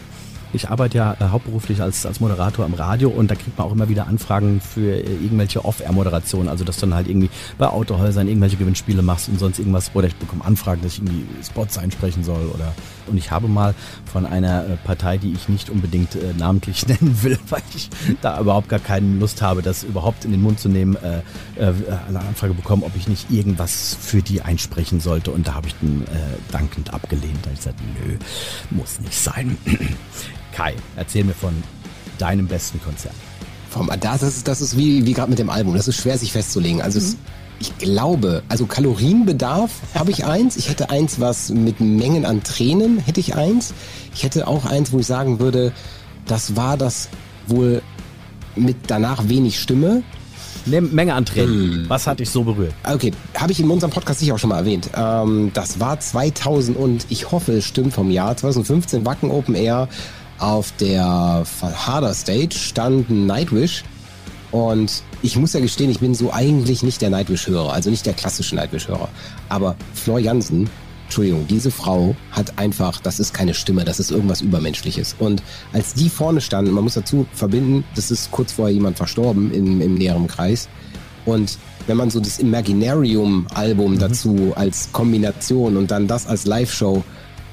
[0.54, 3.72] Ich arbeite ja äh, hauptberuflich als, als Moderator am Radio und da kriegt man auch
[3.72, 6.48] immer wieder Anfragen für äh, irgendwelche Off-Air-Moderationen.
[6.48, 9.92] Also, dass du dann halt irgendwie bei Autohäusern irgendwelche Gewinnspiele machst und sonst irgendwas.
[9.96, 12.46] Oder ich bekomme Anfragen, dass ich irgendwie Spots einsprechen soll.
[12.54, 12.74] Oder
[13.08, 13.74] Und ich habe mal
[14.06, 17.90] von einer äh, Partei, die ich nicht unbedingt äh, namentlich nennen will, weil ich
[18.22, 21.22] da überhaupt gar keine Lust habe, das überhaupt in den Mund zu nehmen, äh,
[21.60, 21.74] äh,
[22.08, 25.32] eine Anfrage bekommen, ob ich nicht irgendwas für die einsprechen sollte.
[25.32, 27.40] Und da habe ich dann äh, dankend abgelehnt.
[27.42, 28.18] Da habe ich gesagt, nö,
[28.70, 29.58] muss nicht sein.
[30.54, 31.54] Kai, erzähl mir von
[32.18, 33.16] deinem besten Konzert.
[33.70, 35.76] Vom, das ist, das ist wie, wie gerade mit dem Album.
[35.76, 36.82] Das ist schwer sich festzulegen.
[36.82, 37.18] Also es,
[37.60, 40.58] ich glaube, also Kalorienbedarf habe ich eins.
[40.58, 43.74] Ich hätte eins, was mit Mengen an Tränen hätte ich eins.
[44.14, 45.72] Ich hätte auch eins, wo ich sagen würde,
[46.28, 47.10] das war das
[47.48, 47.82] wohl
[48.56, 50.04] mit danach wenig Stimme.
[50.66, 51.86] Eine Menge an Tränen.
[51.90, 52.74] Was hat dich so berührt?
[52.84, 54.90] Okay, habe ich in unserem Podcast sicher auch schon mal erwähnt.
[54.96, 59.90] Ähm, das war 2000 und ich hoffe, es stimmt vom Jahr 2015 Wacken Open Air.
[60.40, 63.84] Auf der Harder Stage stand Nightwish
[64.52, 68.14] und ich muss ja gestehen, ich bin so eigentlich nicht der Nightwish-Hörer, also nicht der
[68.14, 69.10] klassische Nightwish-Hörer.
[69.50, 70.70] Aber Flor Jansen,
[71.06, 75.16] Entschuldigung, diese Frau hat einfach, das ist keine Stimme, das ist irgendwas Übermenschliches.
[75.18, 75.42] Und
[75.72, 79.82] als die vorne standen, man muss dazu verbinden, das ist kurz vorher jemand verstorben im,
[79.82, 80.70] im näheren Kreis.
[81.26, 87.04] Und wenn man so das Imaginarium-Album dazu als Kombination und dann das als Live-Show,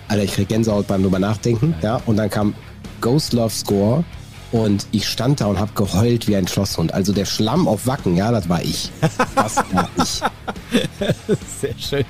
[0.09, 2.55] Alter, ich krieg Gänsehaut beim drüber nachdenken, ja, und dann kam
[3.01, 4.05] Ghost Love Score
[4.53, 6.93] und ich stand da und hab geheult wie ein Schlosshund.
[6.93, 8.91] Also der Schlamm auf Wacken, ja, das war ich.
[9.35, 10.23] Das war ich.
[11.61, 12.05] Sehr schön.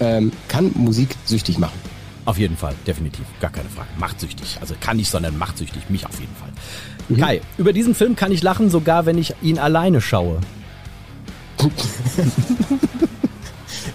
[0.00, 1.78] Ähm, kann Musik süchtig machen.
[2.24, 3.24] Auf jeden Fall, definitiv.
[3.40, 3.88] Gar keine Frage.
[3.98, 4.58] Machtsüchtig.
[4.60, 5.88] Also kann nicht, sondern machtsüchtig.
[5.88, 6.50] Mich auf jeden Fall.
[7.18, 10.40] Kai, über diesen Film kann ich lachen, sogar wenn ich ihn alleine schaue.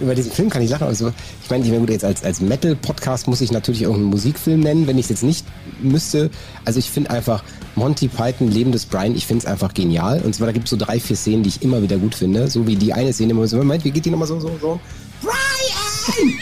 [0.03, 0.85] Über diesen Film kann ich lachen.
[0.87, 1.13] Also,
[1.43, 4.85] ich meine, ich meine, gut, jetzt als, als Metal-Podcast muss ich natürlich irgendeinen Musikfilm nennen,
[4.85, 5.45] wenn ich es jetzt nicht
[5.81, 6.29] müsste.
[6.65, 7.43] Also ich finde einfach
[7.75, 10.21] Monty Python, Leben des Brian, ich finde es einfach genial.
[10.21, 12.49] Und zwar, da gibt es so drei, vier Szenen, die ich immer wieder gut finde.
[12.49, 14.51] So wie die eine Szene, wo man so, Moment, wie geht die nochmal so, so,
[14.61, 14.79] so?
[15.21, 16.33] Brian!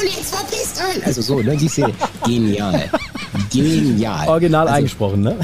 [0.00, 1.06] Und jetzt verpisst euch!
[1.06, 1.92] Also so, ne, die Szene.
[2.24, 2.90] Genial.
[3.50, 4.28] Genial.
[4.28, 5.36] Original also, eingesprochen, ne?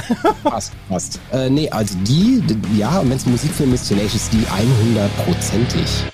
[0.44, 1.20] Passt, passt.
[1.32, 6.12] Äh, nee, also die, d- ja, und wenn es ein Musikfilm ist, Tenacious D 100%ig.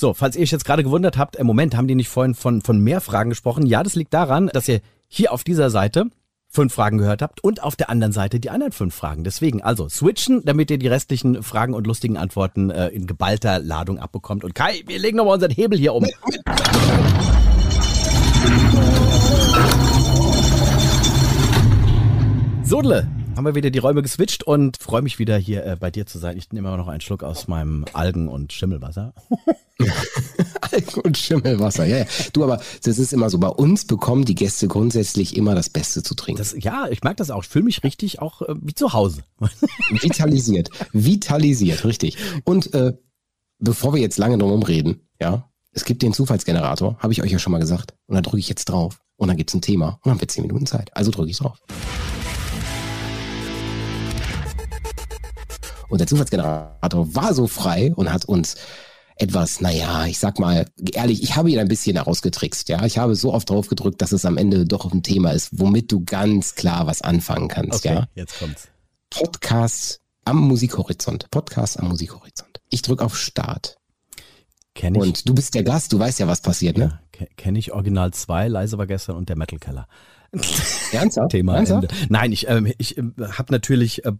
[0.00, 2.62] So, falls ihr euch jetzt gerade gewundert habt, im Moment haben die nicht vorhin von,
[2.62, 3.66] von mehr Fragen gesprochen.
[3.66, 6.06] Ja, das liegt daran, dass ihr hier auf dieser Seite
[6.48, 9.24] fünf Fragen gehört habt und auf der anderen Seite die anderen fünf Fragen.
[9.24, 13.98] Deswegen also switchen, damit ihr die restlichen Fragen und lustigen Antworten äh, in geballter Ladung
[13.98, 14.42] abbekommt.
[14.42, 16.06] Und Kai, wir legen nochmal unseren Hebel hier um.
[22.64, 26.06] Sodle, haben wir wieder die Räume geswitcht und freue mich wieder hier äh, bei dir
[26.06, 26.36] zu sein.
[26.36, 29.14] Ich nehme immer noch einen Schluck aus meinem Algen- und Schimmelwasser.
[30.72, 32.04] Alkohol und Schimmelwasser, ja, ja.
[32.32, 33.38] Du, aber das ist immer so.
[33.38, 36.38] Bei uns bekommen die Gäste grundsätzlich immer das Beste zu trinken.
[36.38, 37.42] Das, ja, ich merke das auch.
[37.42, 39.22] Ich fühle mich richtig auch äh, wie zu Hause.
[39.90, 40.70] Vitalisiert.
[40.92, 42.16] Vitalisiert, richtig.
[42.44, 42.94] Und äh,
[43.58, 47.38] bevor wir jetzt lange drum reden, ja, es gibt den Zufallsgenerator, habe ich euch ja
[47.38, 47.94] schon mal gesagt.
[48.06, 49.00] Und da drücke ich jetzt drauf.
[49.16, 49.88] Und dann gibt's ein Thema.
[49.88, 50.96] Und dann haben wir zehn Minuten Zeit.
[50.96, 51.58] Also drücke ich drauf.
[55.90, 58.56] Und der Zufallsgenerator war so frei und hat uns
[59.16, 62.84] etwas, naja, ich sag mal, ehrlich, ich habe ihn ein bisschen herausgetrickst, ja.
[62.86, 65.92] Ich habe so oft drauf gedrückt, dass es am Ende doch ein Thema ist, womit
[65.92, 68.06] du ganz klar was anfangen kannst, ja.
[68.14, 68.68] jetzt kommt's.
[69.10, 71.30] Podcast am Musikhorizont.
[71.30, 72.60] Podcast am Musikhorizont.
[72.70, 73.76] Ich drück auf Start.
[74.74, 76.84] Kenne ich, Und du bist der Gast, du weißt ja, was passiert, ne?
[76.84, 79.88] ja, ke- kenn ich Original 2, Leise war gestern und der Metal Keller.
[80.92, 81.32] Ernsthaft?
[81.32, 81.92] Thema Ernsthaft?
[81.92, 82.06] Ende.
[82.08, 84.12] Nein, ich, ähm, ich ähm, habe natürlich äh,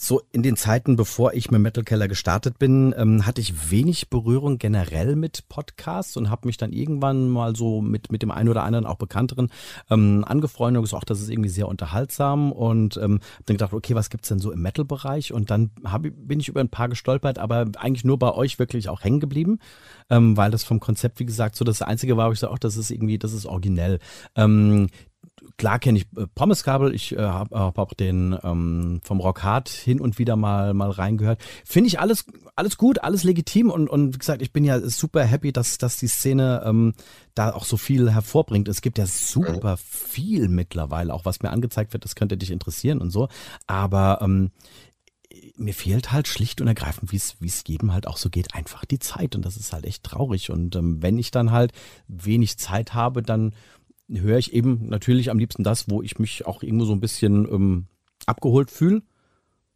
[0.00, 4.10] So in den Zeiten, bevor ich mit Metal Keller gestartet bin, ähm, hatte ich wenig
[4.10, 8.48] Berührung generell mit Podcasts und habe mich dann irgendwann mal so mit mit dem einen
[8.48, 9.50] oder anderen auch bekannteren
[9.90, 13.96] ähm, angefreundet und gesagt, das ist irgendwie sehr unterhaltsam und ähm, hab dann gedacht, okay,
[13.96, 15.32] was gibt's denn so im Metal-Bereich?
[15.32, 18.88] Und dann hab, bin ich über ein paar gestolpert, aber eigentlich nur bei euch wirklich
[18.88, 19.58] auch hängen geblieben,
[20.10, 22.60] ähm, weil das vom Konzept, wie gesagt, so das Einzige war, wo ich so, ach,
[22.60, 23.98] das ist irgendwie, das ist originell.
[24.36, 24.90] Ähm,
[25.58, 29.68] klar kenne ich äh, Pommeskabel, ich äh, habe hab auch den ähm, vom Rock Hard
[29.68, 31.40] hin und wieder mal mal reingehört.
[31.64, 32.24] Finde ich alles
[32.56, 35.98] alles gut, alles legitim und und wie gesagt, ich bin ja super happy, dass dass
[35.98, 36.94] die Szene ähm,
[37.34, 38.68] da auch so viel hervorbringt.
[38.68, 43.00] Es gibt ja super viel mittlerweile, auch was mir angezeigt wird, das könnte dich interessieren
[43.00, 43.28] und so,
[43.66, 44.52] aber ähm,
[45.56, 48.54] mir fehlt halt schlicht und ergreifend, wie es wie es jedem halt auch so geht,
[48.54, 51.72] einfach die Zeit und das ist halt echt traurig und ähm, wenn ich dann halt
[52.06, 53.52] wenig Zeit habe, dann
[54.08, 57.46] höre ich eben natürlich am liebsten das, wo ich mich auch irgendwo so ein bisschen
[57.52, 57.86] ähm,
[58.26, 59.02] abgeholt fühle.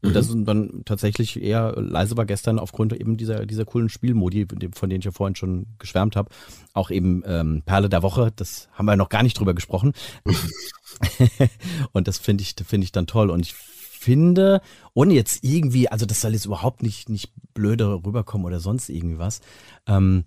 [0.03, 0.15] Und mhm.
[0.15, 4.91] das ist dann tatsächlich eher leise war gestern aufgrund eben dieser, dieser coolen Spielmodi, von
[4.91, 6.31] denen ich ja vorhin schon geschwärmt habe.
[6.73, 9.93] Auch eben ähm, Perle der Woche, das haben wir noch gar nicht drüber gesprochen.
[11.93, 13.31] und das finde ich, finde ich dann toll.
[13.31, 14.61] Und ich finde,
[14.95, 19.19] ohne jetzt irgendwie, also das soll jetzt überhaupt nicht, nicht blöde rüberkommen oder sonst irgendwie
[19.19, 19.41] was.
[19.87, 20.25] Ähm,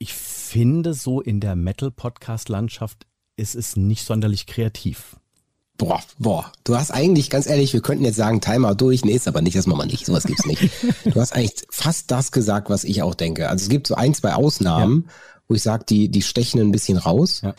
[0.00, 5.16] ich finde, so in der Metal-Podcast-Landschaft ist es nicht sonderlich kreativ.
[5.76, 9.28] Boah, boah, du hast eigentlich, ganz ehrlich, wir könnten jetzt sagen, Timer durch, nee, ist
[9.28, 10.70] aber nicht, das machen wir nicht, sowas gibt's nicht.
[11.04, 13.48] du hast eigentlich fast das gesagt, was ich auch denke.
[13.48, 15.12] Also es gibt so ein, zwei Ausnahmen, ja.
[15.48, 17.42] wo ich sage, die, die stechen ein bisschen raus.
[17.42, 17.54] Ja.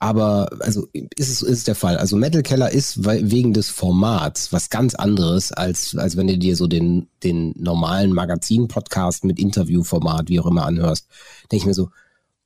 [0.00, 1.96] Aber also ist es ist der Fall.
[1.96, 6.54] Also Metal Keller ist wegen des Formats was ganz anderes als als wenn du dir
[6.54, 11.08] so den den normalen Magazin Podcast mit Interviewformat wie auch immer anhörst.
[11.50, 11.90] Denke ich mir so,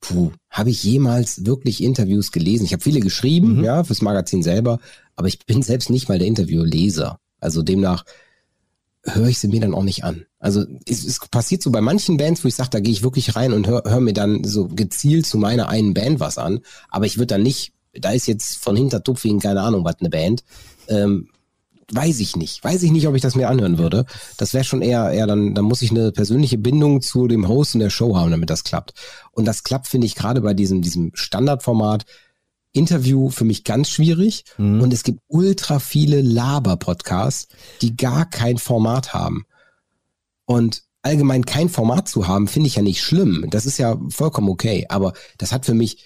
[0.00, 2.64] puh, habe ich jemals wirklich Interviews gelesen?
[2.64, 3.64] Ich habe viele geschrieben, mhm.
[3.64, 4.80] ja, fürs Magazin selber,
[5.16, 7.18] aber ich bin selbst nicht mal der Interviewleser.
[7.38, 8.04] Also demnach
[9.04, 10.26] höre ich sie mir dann auch nicht an.
[10.42, 13.36] Also es, es passiert so bei manchen Bands, wo ich sage, da gehe ich wirklich
[13.36, 17.06] rein und höre hör mir dann so gezielt zu meiner einen Band was an, aber
[17.06, 20.42] ich würde dann nicht, da ist jetzt von Hintertupfing keine Ahnung was eine Band,
[20.88, 21.28] ähm,
[21.92, 22.64] weiß ich nicht.
[22.64, 24.04] Weiß ich nicht, ob ich das mir anhören würde.
[24.36, 27.74] Das wäre schon eher, eher dann, dann muss ich eine persönliche Bindung zu dem Host
[27.74, 28.94] und der Show haben, damit das klappt.
[29.30, 32.04] Und das klappt, finde ich, gerade bei diesem, diesem Standardformat,
[32.72, 34.80] Interview für mich ganz schwierig mhm.
[34.80, 37.48] und es gibt ultra viele Laber-Podcasts,
[37.82, 39.44] die gar kein Format haben.
[40.44, 43.46] Und allgemein kein Format zu haben, finde ich ja nicht schlimm.
[43.50, 44.86] Das ist ja vollkommen okay.
[44.88, 46.04] Aber das hat für mich,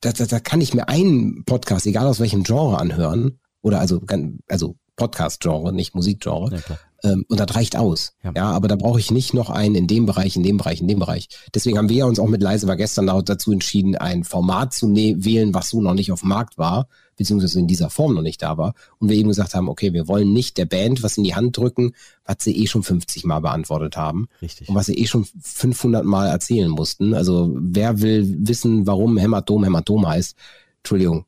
[0.00, 3.40] da, da, da kann ich mir einen Podcast, egal aus welchem Genre, anhören.
[3.62, 4.02] Oder also,
[4.48, 6.62] also Podcast-Genre, nicht Musikgenre.
[6.68, 8.14] Ja, ähm, und das reicht aus.
[8.22, 8.32] Ja.
[8.34, 10.88] ja, aber da brauche ich nicht noch einen in dem Bereich, in dem Bereich, in
[10.88, 11.28] dem Bereich.
[11.54, 15.16] Deswegen haben wir uns auch mit Leise war gestern dazu entschieden, ein Format zu ne
[15.18, 18.42] wählen, was so noch nicht auf dem Markt war, beziehungsweise in dieser Form noch nicht
[18.42, 18.74] da war.
[18.98, 21.56] Und wir eben gesagt haben, okay, wir wollen nicht der Band was in die Hand
[21.56, 21.92] drücken,
[22.24, 24.28] was sie eh schon 50 Mal beantwortet haben.
[24.42, 24.68] Richtig.
[24.68, 27.14] Und was sie eh schon 500 Mal erzählen mussten.
[27.14, 30.36] Also wer will wissen, warum Hämatom Hämatom heißt?
[30.78, 31.24] Entschuldigung,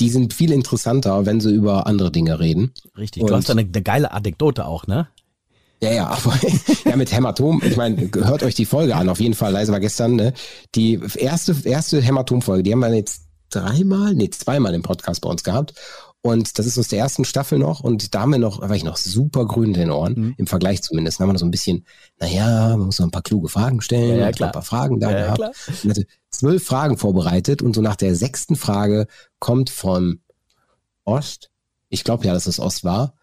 [0.00, 2.72] die sind viel interessanter, wenn sie über andere Dinge reden.
[2.96, 5.08] Richtig, und du hast da eine, eine geile Anekdote auch, ne?
[5.82, 6.38] Ja, ja, aber
[6.84, 9.52] ja, mit Hämatom, ich meine, hört euch die Folge an, auf jeden Fall.
[9.52, 10.32] Leise war gestern, ne?
[10.74, 15.44] Die erste, erste Hämatom-Folge, die haben wir jetzt dreimal, nee, zweimal im Podcast bei uns
[15.44, 15.74] gehabt.
[16.24, 17.80] Und das ist aus der ersten Staffel noch.
[17.80, 20.34] Und da haben wir noch, da war ich noch super grün in den Ohren, mhm.
[20.38, 21.18] im Vergleich zumindest.
[21.18, 21.84] Da haben wir noch so ein bisschen,
[22.20, 24.18] naja, man muss noch ein paar kluge Fragen stellen.
[24.18, 24.50] Ja, ja klar.
[24.50, 25.36] Ein paar Fragen da ja, gehabt.
[25.38, 25.52] Klar.
[25.88, 29.08] hatte zwölf Fragen vorbereitet und so nach der sechsten Frage
[29.40, 30.20] kommt von
[31.04, 31.50] Ost,
[31.88, 33.14] ich glaube ja, dass es Ost war,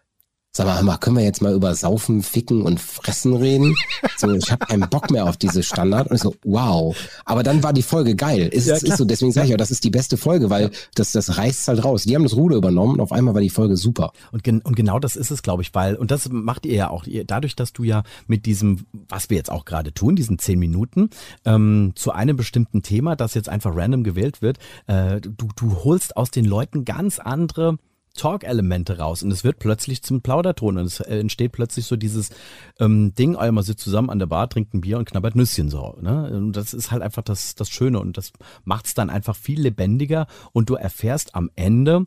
[0.52, 3.76] Sag mal, mal, können wir jetzt mal über Saufen, Ficken und Fressen reden?
[4.16, 6.08] So, ich habe keinen Bock mehr auf diese Standard.
[6.10, 6.96] Und ich so, wow.
[7.24, 8.48] Aber dann war die Folge geil.
[8.48, 11.12] Ist, ja, ist so, deswegen sage ich auch, das ist die beste Folge, weil das,
[11.12, 12.02] das reißt halt raus.
[12.02, 14.12] Die haben das Ruder übernommen und auf einmal war die Folge super.
[14.32, 16.90] Und, gen und genau das ist es, glaube ich, weil, und das macht ihr ja
[16.90, 20.40] auch, ihr, dadurch, dass du ja mit diesem, was wir jetzt auch gerade tun, diesen
[20.40, 21.10] zehn Minuten,
[21.44, 24.58] ähm, zu einem bestimmten Thema, das jetzt einfach random gewählt wird,
[24.88, 27.78] äh, du, du holst aus den Leuten ganz andere
[28.14, 32.30] Talk-Elemente raus und es wird plötzlich zum Plauderton und es entsteht plötzlich so dieses
[32.78, 35.70] ähm, Ding, oh, man sitzt zusammen an der Bar, trinkt ein Bier und knabbert Nüsschen
[35.70, 35.96] so.
[36.00, 36.30] Ne?
[36.30, 38.32] Und das ist halt einfach das, das Schöne und das
[38.64, 42.06] macht es dann einfach viel lebendiger und du erfährst am Ende,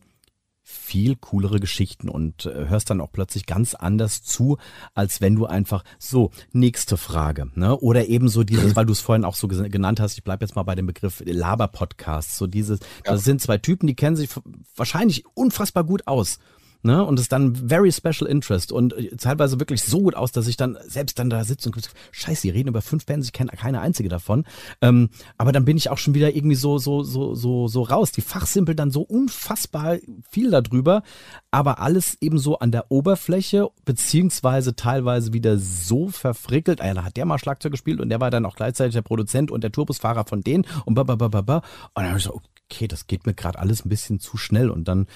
[0.65, 4.57] viel coolere Geschichten und äh, hörst dann auch plötzlich ganz anders zu,
[4.93, 7.77] als wenn du einfach so nächste Frage, ne?
[7.77, 10.55] Oder eben so dieses, weil du es vorhin auch so genannt hast, ich bleib jetzt
[10.55, 13.11] mal bei dem Begriff Laber Podcast, so dieses, ja.
[13.11, 14.29] das sind zwei Typen, die kennen sich
[14.75, 16.39] wahrscheinlich unfassbar gut aus.
[16.83, 17.03] Ne?
[17.03, 20.57] Und es dann very special interest und äh, teilweise wirklich so gut aus, dass ich
[20.57, 23.81] dann selbst dann da sitze und scheiße, die reden über fünf Bands, ich kenne keine
[23.81, 24.45] einzige davon.
[24.81, 28.11] Ähm, aber dann bin ich auch schon wieder irgendwie so, so, so, so, so raus.
[28.11, 29.97] Die fachsimpel dann so unfassbar
[30.29, 31.03] viel darüber,
[31.51, 36.81] aber alles eben so an der Oberfläche, beziehungsweise teilweise wieder so verfrickelt.
[36.81, 39.01] Ah ja, da hat der mal Schlagzeug gespielt und der war dann auch gleichzeitig der
[39.01, 41.57] Produzent und der Tourbusfahrer von denen und ba, ba, ba, ba, ba.
[41.57, 44.69] Und dann habe ich so, okay, das geht mir gerade alles ein bisschen zu schnell
[44.69, 45.07] und dann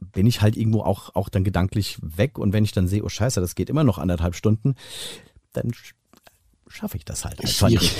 [0.00, 3.08] bin ich halt irgendwo auch, auch dann gedanklich weg und wenn ich dann sehe, oh
[3.08, 4.74] scheiße, das geht immer noch anderthalb Stunden,
[5.52, 5.72] dann
[6.68, 7.46] schaffe ich das halt.
[7.48, 7.92] Schwierig.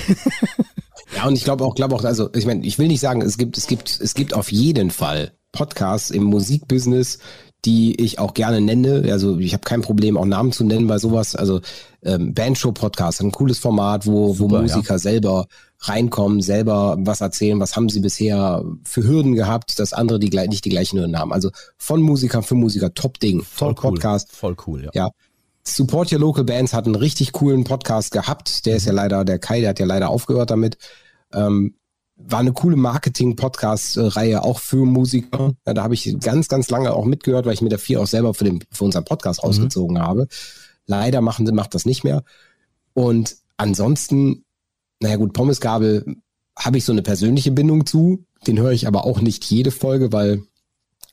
[1.16, 3.38] ja, und ich glaube auch, glaube auch, also ich meine, ich will nicht sagen, es
[3.38, 7.18] gibt, es gibt, es gibt auf jeden Fall Podcasts im Musikbusiness,
[7.64, 9.08] die ich auch gerne nenne.
[9.11, 11.34] Also ich habe kein Problem, auch Namen zu nennen bei sowas.
[11.34, 11.61] Also
[12.02, 14.98] ähm, Bandshow-Podcast, ein cooles Format, wo, Super, wo Musiker ja.
[14.98, 15.46] selber
[15.81, 20.64] reinkommen, selber was erzählen, was haben sie bisher für Hürden gehabt, dass andere die nicht
[20.64, 21.33] die gleichen Hürden haben.
[21.33, 24.33] Also von Musiker für Musiker, Top-Ding, Top-Podcast.
[24.33, 24.91] Voll cool, ja.
[24.95, 25.11] ja.
[25.64, 28.67] Support Your Local Bands hat einen richtig coolen Podcast gehabt.
[28.67, 28.97] Der ist ja mhm.
[28.97, 30.79] leider, der Kai, der hat ja leider aufgehört damit.
[31.33, 31.75] Ähm,
[32.17, 35.53] war eine coole Marketing-Podcast-Reihe auch für Musiker.
[35.67, 38.35] Ja, da habe ich ganz, ganz lange auch mitgehört, weil ich mir dafür auch selber
[38.35, 39.49] für, den, für unseren Podcast mhm.
[39.49, 40.27] rausgezogen habe.
[40.87, 42.25] Leider machen macht das nicht mehr.
[42.95, 44.45] Und ansonsten,
[45.00, 46.16] naja gut, Pommesgabel
[46.56, 48.24] habe ich so eine persönliche Bindung zu.
[48.46, 50.42] Den höre ich aber auch nicht jede Folge, weil,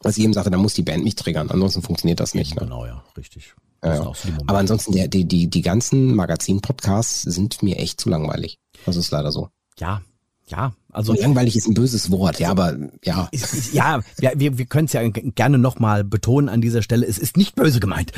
[0.02, 1.50] was ich eben sagte, da muss die Band mich triggern.
[1.50, 2.56] Ansonsten funktioniert das nicht.
[2.56, 2.62] Ne?
[2.62, 3.54] Genau, ja, richtig.
[3.84, 4.14] Ja.
[4.48, 8.58] Aber ansonsten, die, die, die ganzen Magazin-Podcasts sind mir echt zu langweilig.
[8.86, 9.50] Das ist leider so.
[9.78, 10.02] Ja,
[10.48, 13.30] ja, also Und langweilig ist ein böses Wort, ja, aber ja.
[13.74, 17.36] Ja, ja wir, wir können es ja gerne nochmal betonen an dieser Stelle, es ist
[17.36, 18.12] nicht böse gemeint.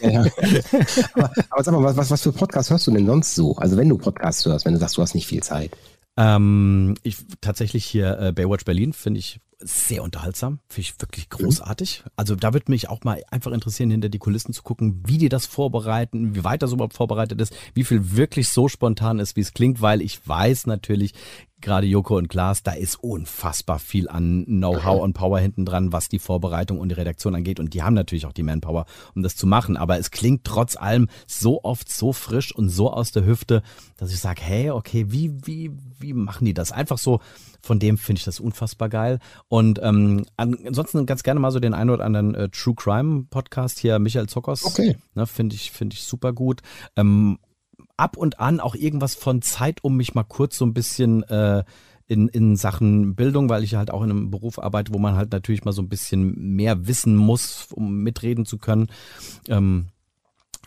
[0.00, 0.24] Ja.
[1.14, 3.54] aber, aber sag mal, was, was, für Podcasts hörst du denn sonst so?
[3.56, 5.76] Also wenn du Podcasts hörst, wenn du sagst, du hast nicht viel Zeit.
[6.16, 11.44] Ähm, ich tatsächlich hier äh, Baywatch Berlin finde ich sehr unterhaltsam, finde ich wirklich mhm.
[11.44, 12.04] großartig.
[12.16, 15.28] Also da würde mich auch mal einfach interessieren, hinter die Kulissen zu gucken, wie die
[15.28, 19.40] das vorbereiten, wie weit das überhaupt vorbereitet ist, wie viel wirklich so spontan ist, wie
[19.40, 21.12] es klingt, weil ich weiß natürlich,
[21.60, 26.08] gerade Joko und Klaas, da ist unfassbar viel an Know-how und Power hinten dran, was
[26.08, 27.60] die Vorbereitung und die Redaktion angeht.
[27.60, 29.76] Und die haben natürlich auch die Manpower, um das zu machen.
[29.76, 33.62] Aber es klingt trotz allem so oft so frisch und so aus der Hüfte,
[33.96, 36.72] dass ich sage, hey, okay, wie, wie, wie machen die das?
[36.72, 37.20] Einfach so,
[37.60, 39.18] von dem finde ich das unfassbar geil.
[39.48, 43.78] Und ähm, ansonsten ganz gerne mal so den einen oder anderen äh, True Crime Podcast
[43.78, 44.64] hier, Michael Zockers.
[44.64, 44.96] Okay.
[45.14, 46.60] Ne, finde ich, finde ich super gut.
[46.96, 47.38] Ähm,
[48.00, 51.64] ab und an auch irgendwas von Zeit, um mich mal kurz so ein bisschen äh,
[52.06, 55.30] in, in Sachen Bildung, weil ich halt auch in einem Beruf arbeite, wo man halt
[55.32, 58.88] natürlich mal so ein bisschen mehr wissen muss, um mitreden zu können.
[59.48, 59.88] Ähm,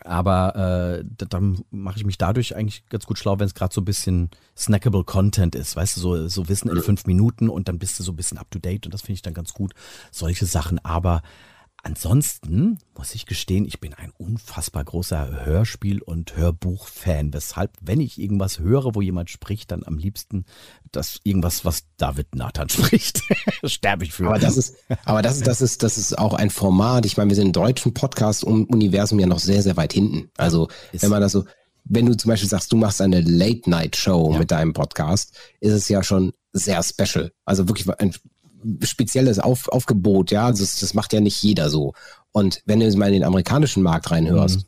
[0.04, 3.80] aber äh, dann mache ich mich dadurch eigentlich ganz gut schlau, wenn es gerade so
[3.80, 7.78] ein bisschen snackable Content ist, weißt du, so, so Wissen in fünf Minuten und dann
[7.78, 9.72] bist du so ein bisschen up to date und das finde ich dann ganz gut.
[10.10, 11.22] Solche Sachen, aber
[11.86, 17.34] Ansonsten muss ich gestehen, ich bin ein unfassbar großer Hörspiel- und Hörbuch-Fan.
[17.34, 20.46] Weshalb, wenn ich irgendwas höre, wo jemand spricht, dann am liebsten
[20.92, 23.20] das irgendwas, was David Nathan spricht.
[23.64, 24.28] Sterbe ich für.
[24.28, 27.04] Aber das ist, aber das ist, das ist, das ist auch ein Format.
[27.04, 30.30] Ich meine, wir sind im deutschen Podcast-Universum ja noch sehr, sehr weit hinten.
[30.38, 31.44] Also, ist wenn man das so,
[31.84, 34.38] wenn du zum Beispiel sagst, du machst eine Late-Night-Show ja.
[34.38, 37.30] mit deinem Podcast, ist es ja schon sehr special.
[37.44, 38.14] Also wirklich ein
[38.82, 40.50] spezielles Auf, Aufgebot, ja.
[40.50, 41.92] Das, das macht ja nicht jeder so.
[42.32, 44.64] Und wenn du jetzt mal in den amerikanischen Markt reinhörst, mhm.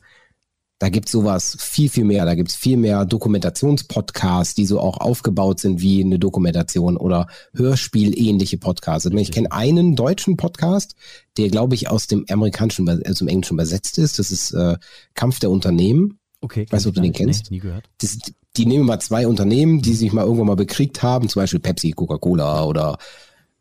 [0.79, 2.25] da gibt's sowas viel, viel mehr.
[2.25, 8.57] Da gibt's viel mehr Dokumentationspodcasts, die so auch aufgebaut sind wie eine Dokumentation oder Hörspielähnliche
[8.57, 9.05] Podcasts.
[9.05, 10.95] Also ich kenne einen deutschen Podcast,
[11.37, 14.19] der, glaube ich, aus dem amerikanischen, also im Englischen übersetzt ist.
[14.19, 14.77] Das ist äh,
[15.13, 16.19] Kampf der Unternehmen.
[16.39, 17.49] Okay, weißt du, ob du den kennst?
[17.49, 17.89] Nee, nie gehört.
[17.97, 18.19] Das,
[18.55, 21.91] die nehmen mal zwei Unternehmen, die sich mal irgendwann mal bekriegt haben, zum Beispiel Pepsi,
[21.91, 22.97] Coca-Cola oder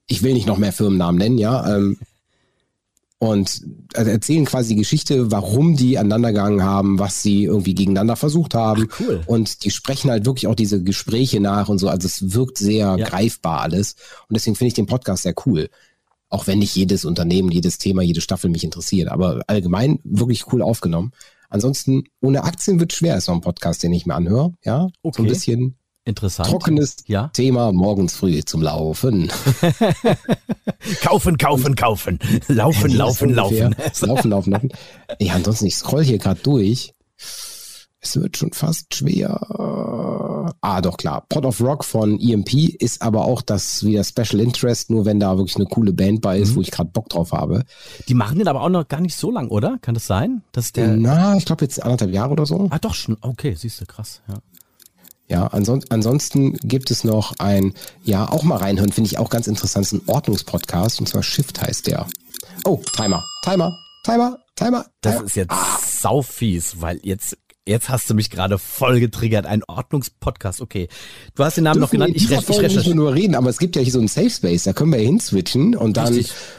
[0.07, 1.77] ich will nicht noch mehr Firmennamen nennen, ja.
[1.77, 1.99] Ähm,
[3.19, 3.63] und
[3.95, 8.55] also erzählen quasi die Geschichte, warum die aneinander gegangen haben, was sie irgendwie gegeneinander versucht
[8.55, 8.89] haben.
[8.91, 9.23] Ach, cool.
[9.27, 11.89] Und die sprechen halt wirklich auch diese Gespräche nach und so.
[11.89, 13.09] Also es wirkt sehr ja.
[13.09, 13.97] greifbar alles.
[14.29, 15.71] Und deswegen finde ich den Podcast sehr cool.
[16.29, 19.09] Auch wenn nicht jedes Unternehmen, jedes Thema, jede Staffel mich interessiert.
[19.09, 21.13] Aber allgemein wirklich cool aufgenommen.
[21.49, 24.53] Ansonsten, ohne Aktien wird schwer, ist noch ein Podcast, den ich mir anhöre.
[24.63, 25.17] Ja, okay.
[25.17, 26.49] so ein bisschen Interessant.
[26.49, 27.29] Trockenes ja?
[27.33, 29.29] Thema morgens früh zum Laufen.
[31.03, 32.21] kaufen, kaufen, kaufen.
[32.47, 33.75] Laufen, laufen, laufen.
[34.03, 34.69] laufen, laufen, laufen.
[35.19, 36.95] Ja, ansonsten, ich scroll hier gerade durch.
[37.99, 40.55] Es wird schon fast schwer.
[40.61, 41.25] Ah, doch klar.
[41.29, 45.37] Pot of Rock von EMP ist aber auch das wieder Special Interest, nur wenn da
[45.37, 46.57] wirklich eine coole Band bei ist, mhm.
[46.57, 47.65] wo ich gerade Bock drauf habe.
[48.09, 49.79] Die machen den aber auch noch gar nicht so lang, oder?
[49.81, 50.43] Kann das sein?
[50.53, 52.69] Dass der Na, ich glaube jetzt anderthalb Jahre oder so.
[52.71, 53.17] Ah, doch schon.
[53.23, 54.23] Okay, siehst du, krass.
[54.29, 54.37] Ja.
[55.29, 59.47] Ja, ansonsten, ansonsten gibt es noch ein, ja, auch mal reinhören, finde ich auch ganz
[59.49, 62.07] interessant, ein Ordnungspodcast, und zwar Shift heißt der.
[62.65, 63.77] Oh, Timer, Timer.
[64.05, 64.87] Timer, Timer.
[65.01, 65.27] Das Timer.
[65.27, 65.55] ist jetzt
[66.01, 67.37] saufies, weil jetzt,
[67.67, 69.47] jetzt hast du mich gerade voll getriggert.
[69.47, 70.87] Ein Ordnungspodcast, okay.
[71.35, 72.23] Du hast den Namen noch Dürfen wir genannt.
[72.49, 72.95] Ich, ich recherchiere.
[72.95, 75.07] nur reden, aber es gibt ja hier so einen Safe Space, da können wir ja
[75.07, 76.07] hinswitchen und dann.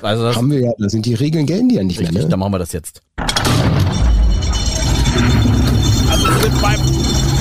[0.02, 2.24] Also das- haben wir ja, da sind die Regeln gelten die ja nicht Richtig, mehr.
[2.24, 2.30] Ne?
[2.30, 3.02] dann machen wir das jetzt.
[6.10, 6.62] Also es wird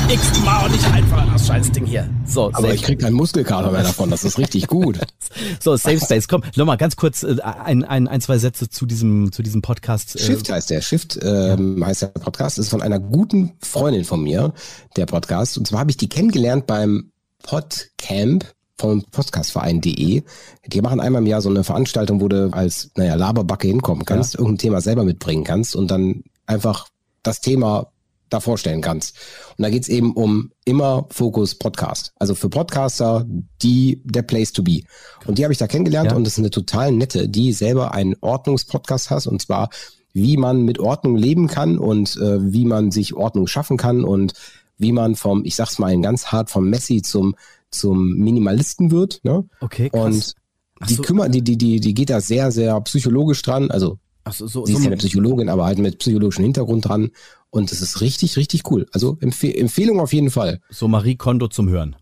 [0.07, 2.09] beim x Mal auch nicht einfach das Scheißding hier.
[2.24, 4.98] So, Aber safe, ich krieg keinen Muskelkater mehr davon, das ist richtig gut.
[5.61, 6.28] so Safe Space.
[6.28, 10.16] Komm, nochmal ganz kurz äh, ein, ein, ein, zwei Sätze zu diesem, zu diesem Podcast.
[10.16, 10.80] äh, Shift heißt der.
[10.80, 12.59] Shift ähm, heißt der Podcast.
[12.59, 14.52] Ist von einer guten Freundin von mir,
[14.96, 15.59] der Podcast.
[15.59, 17.11] Und zwar habe ich die kennengelernt beim
[17.42, 18.46] Podcamp
[18.78, 20.22] vom Podcastverein.de.
[20.66, 24.34] Die machen einmal im Jahr so eine Veranstaltung, wo du als, naja, Laberbacke hinkommen kannst,
[24.34, 26.88] irgendein Thema selber mitbringen kannst und dann einfach
[27.22, 27.88] das Thema
[28.29, 29.16] da vorstellen kannst.
[29.57, 32.12] Und da geht's eben um immer Fokus Podcast.
[32.16, 33.24] Also für Podcaster
[33.62, 34.81] die der Place to be.
[35.27, 36.16] Und die habe ich da kennengelernt Ja.
[36.16, 39.70] und das ist eine total nette, die selber einen Ordnungspodcast hat und zwar
[40.12, 44.33] wie man mit Ordnung leben kann und äh, wie man sich Ordnung schaffen kann und
[44.79, 47.35] wie man vom, ich sag's mal ganz hart, vom Messi zum
[47.70, 49.20] zum Minimalisten wird.
[49.24, 49.45] Ne?
[49.61, 50.05] Okay, krass.
[50.05, 50.35] Und
[50.81, 51.03] Ach die so.
[51.03, 53.70] kümmert, die, die, die, die geht da sehr, sehr psychologisch dran.
[53.70, 56.89] Also Ach so, so, sie so, ist ja eine Psychologin, aber halt mit psychologischem Hintergrund
[56.89, 57.11] dran.
[57.51, 58.86] Und es ist richtig, richtig cool.
[58.92, 60.61] Also Empfehl Empfehlung auf jeden Fall.
[60.68, 61.97] so Marie Kondo zum Hören.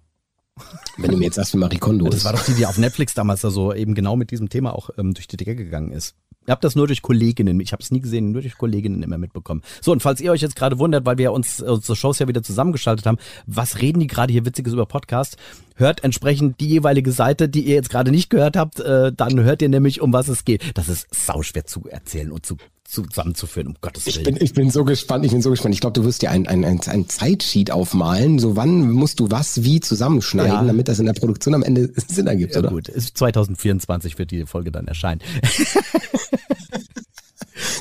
[0.98, 2.24] Wenn du mir jetzt sagst, wie Marie Kondo Das ist.
[2.24, 4.90] war doch die, die auf Netflix damals da so eben genau mit diesem Thema auch
[4.98, 6.14] ähm, durch die Decke gegangen ist.
[6.46, 9.16] Ich habe das nur durch Kolleginnen, ich habe es nie gesehen, nur durch Kolleginnen immer
[9.16, 9.62] mitbekommen.
[9.80, 12.42] So, und falls ihr euch jetzt gerade wundert, weil wir uns unsere Shows ja wieder
[12.42, 13.16] zusammengeschaltet haben,
[13.46, 15.38] was reden die gerade hier Witziges über Podcast?
[15.74, 19.62] Hört entsprechend die jeweilige Seite, die ihr jetzt gerade nicht gehört habt, äh, dann hört
[19.62, 20.76] ihr nämlich, um was es geht.
[20.76, 24.34] Das ist sauschwer zu erzählen und zu, zusammenzuführen, um Gottes Ich Willen.
[24.34, 25.74] bin, ich bin so gespannt, ich bin so gespannt.
[25.74, 28.38] Ich glaube, du wirst dir ein, ein, ein, ein Zeitsheet aufmalen.
[28.38, 30.62] So wann musst du was wie zusammenschneiden, Ja.
[30.64, 32.70] damit das in der Produktion am Ende Sinn ergibt, ja, oder?
[32.70, 35.20] gut, ist 2024 wird die Folge dann erscheinen.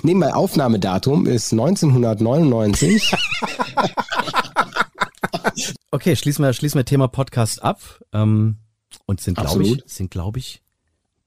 [0.03, 3.13] Nebenbei Aufnahmedatum ist 1999.
[5.91, 7.79] Okay, schließen wir, schließen wir Thema Podcast ab
[8.13, 8.57] ähm,
[9.05, 10.63] und sind, glaube ich, sind, glaube ich,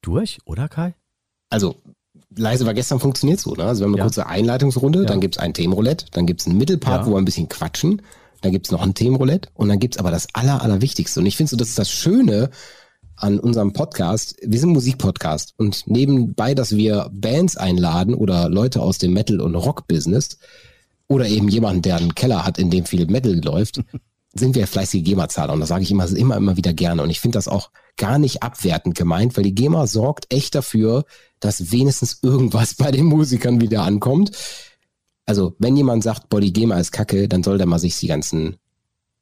[0.03, 0.95] durch, oder Kai?
[1.51, 1.81] also
[2.37, 3.65] leise war gestern funktioniert so, ne?
[3.65, 4.05] Also wir haben eine Ja.
[4.05, 5.05] kurze Einleitungsrunde, Ja.
[5.07, 7.07] dann gibt's ein Themenroulette, dann gibt's einen Mittelpart, Ja.
[7.07, 8.03] wo wir ein bisschen quatschen,
[8.43, 11.21] dann gibt's noch ein Themenroulette und dann gibt's aber das aller, allerwichtigste.
[11.21, 12.51] Und ich finde so, das ist das Schöne
[13.17, 14.37] an unserem Podcast.
[14.43, 19.55] Wir sind Musikpodcast und nebenbei, dass wir Bands einladen oder Leute aus dem Metal- und
[19.55, 20.39] Rock-Business
[21.09, 23.81] oder eben jemanden, der einen Keller hat, in dem viel Metal läuft,
[24.39, 25.53] sind wir fleißige GEMA-Zahler.
[25.53, 27.03] Und das sage ich immer, immer, immer wieder gerne.
[27.03, 31.05] Und ich finde das auch gar nicht abwertend gemeint, weil die GEMA sorgt echt dafür,
[31.41, 34.33] dass wenigstens irgendwas bei den Musikern wieder ankommt.
[35.27, 38.07] Also, wenn jemand sagt, boah, die GEMA ist kacke, dann soll der mal sich die
[38.07, 38.57] ganzen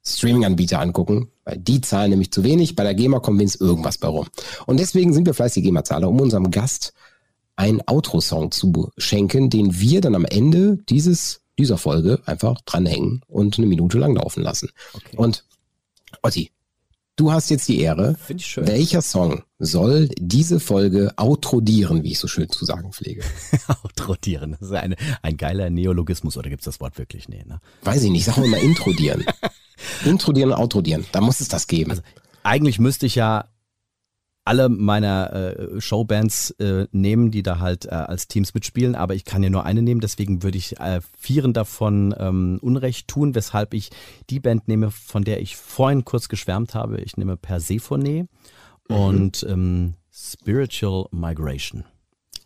[0.06, 2.76] Streaming-Anbieter angucken, weil die zahlen nämlich zu wenig.
[2.76, 4.26] Bei der GEMA kommt wenigstens irgendwas bei rum.
[4.66, 6.92] Und deswegen sind wir fleißige GEMA-Zahler, um unserem Gast
[7.56, 13.58] einen Outro-Song zu schenken, den wir dann am Ende dieses, dieser Folge einfach dranhängen und
[13.58, 14.70] eine Minute lang laufen lassen.
[14.92, 15.16] Okay.
[15.16, 15.44] Und
[16.22, 16.50] Otti,
[17.16, 18.16] du hast jetzt die Ehre.
[18.16, 18.66] Finde ich schön.
[18.66, 23.22] Welcher Song soll diese Folge outrodieren, wie ich so schön zu sagen pflege?
[23.82, 27.28] Outrodieren, das ist eine, ein geiler Neologismus, oder gibt's das Wort wirklich?
[27.28, 27.60] Nee, ne?
[27.82, 29.24] Weiß ich nicht, sag mal immer introdieren.
[30.04, 31.04] introdieren und outrodieren.
[31.12, 31.92] Da muss es das geben.
[31.92, 32.02] Also,
[32.42, 33.48] Eigentlich müsste ich ja
[34.44, 39.24] alle meiner äh, Showbands äh, nehmen, die da halt äh, als Teams mitspielen, aber ich
[39.24, 43.74] kann ja nur eine nehmen, deswegen würde ich äh, vieren davon ähm, Unrecht tun, weshalb
[43.74, 43.90] ich
[44.30, 47.00] die Band nehme, von der ich vorhin kurz geschwärmt habe.
[47.00, 48.28] Ich nehme Persephone
[48.88, 51.84] und ähm, Spiritual Migration.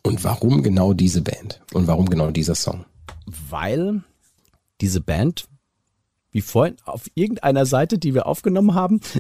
[0.02, 1.60] und warum genau diese Band?
[1.74, 2.84] Und warum genau dieser Song?
[3.50, 4.02] weil
[4.80, 5.48] diese Band,
[6.30, 9.00] wie vorhin auf irgendeiner Seite, die wir aufgenommen haben,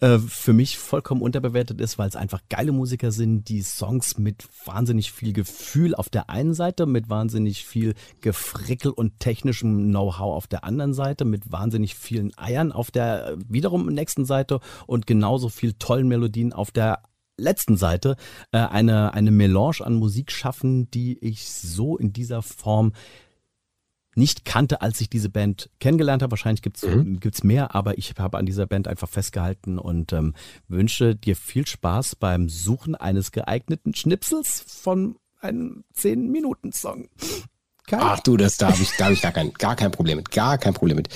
[0.00, 4.48] äh, für mich vollkommen unterbewertet ist, weil es einfach geile Musiker sind, die Songs mit
[4.64, 10.48] wahnsinnig viel Gefühl auf der einen Seite, mit wahnsinnig viel Gefrickel und technischem Know-how auf
[10.48, 15.48] der anderen Seite, mit wahnsinnig vielen Eiern auf der äh, wiederum nächsten Seite und genauso
[15.48, 17.02] viel tollen Melodien auf der
[17.36, 18.16] letzten Seite
[18.50, 22.92] äh, eine, eine Melange an Musik schaffen, die ich so in dieser Form
[24.14, 26.32] nicht kannte, als ich diese Band kennengelernt habe.
[26.32, 26.86] Wahrscheinlich gibt's
[27.20, 30.34] gibt's mehr, aber ich habe an dieser Band einfach festgehalten und ähm,
[30.68, 37.08] wünsche dir viel Spaß beim Suchen eines geeigneten Schnipsels von einem 10-Minuten-Song.
[37.86, 37.98] Kai?
[38.00, 40.30] Ach du, das da habe ich, da habe ich gar kein, gar kein Problem mit,
[40.30, 41.08] gar kein Problem mit.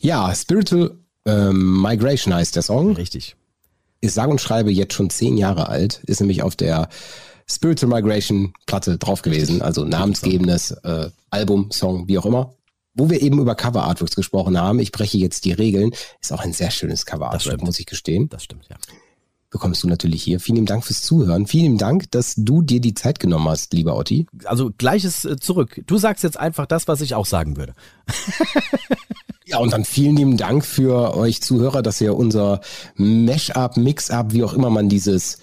[0.00, 0.96] Ja, Spiritual
[1.26, 2.96] ähm, Migration heißt der Song.
[2.96, 3.36] Richtig.
[4.00, 6.88] ist sage und schreibe jetzt schon zehn Jahre alt, ist nämlich auf der
[7.48, 12.54] Spiritual Migration Platte drauf gewesen, also namensgebendes äh, Album, Song, wie auch immer.
[12.94, 15.90] Wo wir eben über Cover Artworks gesprochen haben, ich breche jetzt die Regeln,
[16.20, 18.28] ist auch ein sehr schönes Cover Artwork, muss ich gestehen.
[18.28, 18.76] Das stimmt, ja.
[19.50, 20.38] bekommst du natürlich hier.
[20.38, 21.48] Vielen Dank fürs Zuhören.
[21.48, 24.26] Vielen Dank, dass du dir die Zeit genommen hast, lieber Otti.
[24.44, 25.82] Also gleiches äh, zurück.
[25.86, 27.74] Du sagst jetzt einfach das, was ich auch sagen würde.
[29.46, 32.60] Ja, und dann vielen lieben Dank für euch Zuhörer, dass ihr unser
[32.96, 35.38] Mash-up, Mix-up, wie auch immer man dieses,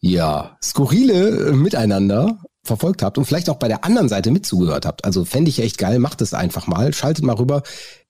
[0.00, 5.04] ja, skurrile Miteinander verfolgt habt und vielleicht auch bei der anderen Seite mitzugehört habt.
[5.04, 7.62] Also fände ich echt geil, macht es einfach mal, schaltet mal rüber,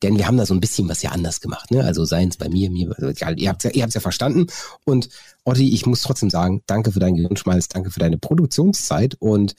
[0.02, 1.70] denn wir haben da so ein bisschen was ja anders gemacht.
[1.70, 1.84] Ne?
[1.84, 4.46] Also seien es bei mir, mir, also, ihr habt ja, ihr habt's ja verstanden.
[4.84, 5.08] Und
[5.44, 9.54] Otti, ich muss trotzdem sagen, danke für deinen Gehirnschmalz, danke für deine Produktionszeit und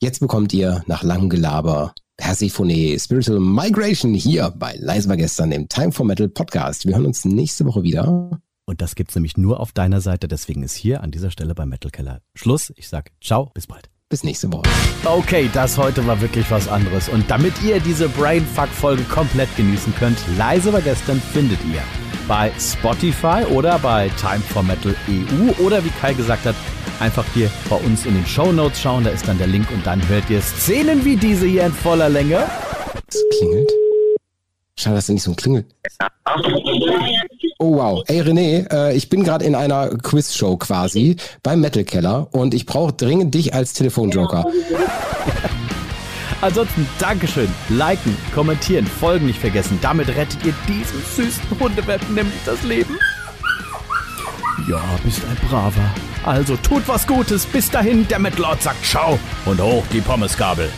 [0.00, 5.68] jetzt bekommt ihr nach langem Gelaber Persephone Spiritual Migration hier bei Leise war gestern im
[5.68, 6.86] Time for Metal Podcast.
[6.86, 8.40] Wir hören uns nächste Woche wieder.
[8.66, 11.68] Und das gibt's nämlich nur auf deiner Seite, deswegen ist hier an dieser Stelle beim
[11.68, 12.72] Metal Keller Schluss.
[12.76, 13.88] Ich sag ciao, bis bald.
[14.08, 14.68] Bis nächste Woche.
[15.04, 17.08] Okay, das heute war wirklich was anderes.
[17.08, 21.82] Und damit ihr diese Brainfuck-Folge komplett genießen könnt, leise war gestern findet ihr
[22.28, 26.56] bei Spotify oder bei Time for Metal EU oder wie Kai gesagt hat,
[26.98, 29.86] einfach hier bei uns in den Show Notes schauen, da ist dann der Link und
[29.86, 32.44] dann hört ihr Szenen wie diese hier in voller Länge.
[33.08, 33.70] Es klingelt.
[34.78, 35.64] Schade, dass da nicht so ein Klingel.
[37.58, 38.02] Oh wow.
[38.08, 42.66] Ey René, äh, ich bin gerade in einer Quizshow quasi beim Metal Keller und ich
[42.66, 44.44] brauche dringend dich als Telefonjoker.
[46.42, 49.78] Ansonsten Dankeschön, liken, kommentieren, folgen nicht vergessen.
[49.80, 52.98] Damit rettet ihr diesem süßen Hundewelpen nämlich das Leben.
[54.68, 55.94] Ja, bist ein Braver.
[56.24, 57.46] Also tut was Gutes.
[57.46, 60.68] Bis dahin, der Metlord sagt Ciao und hoch die Pommesgabel.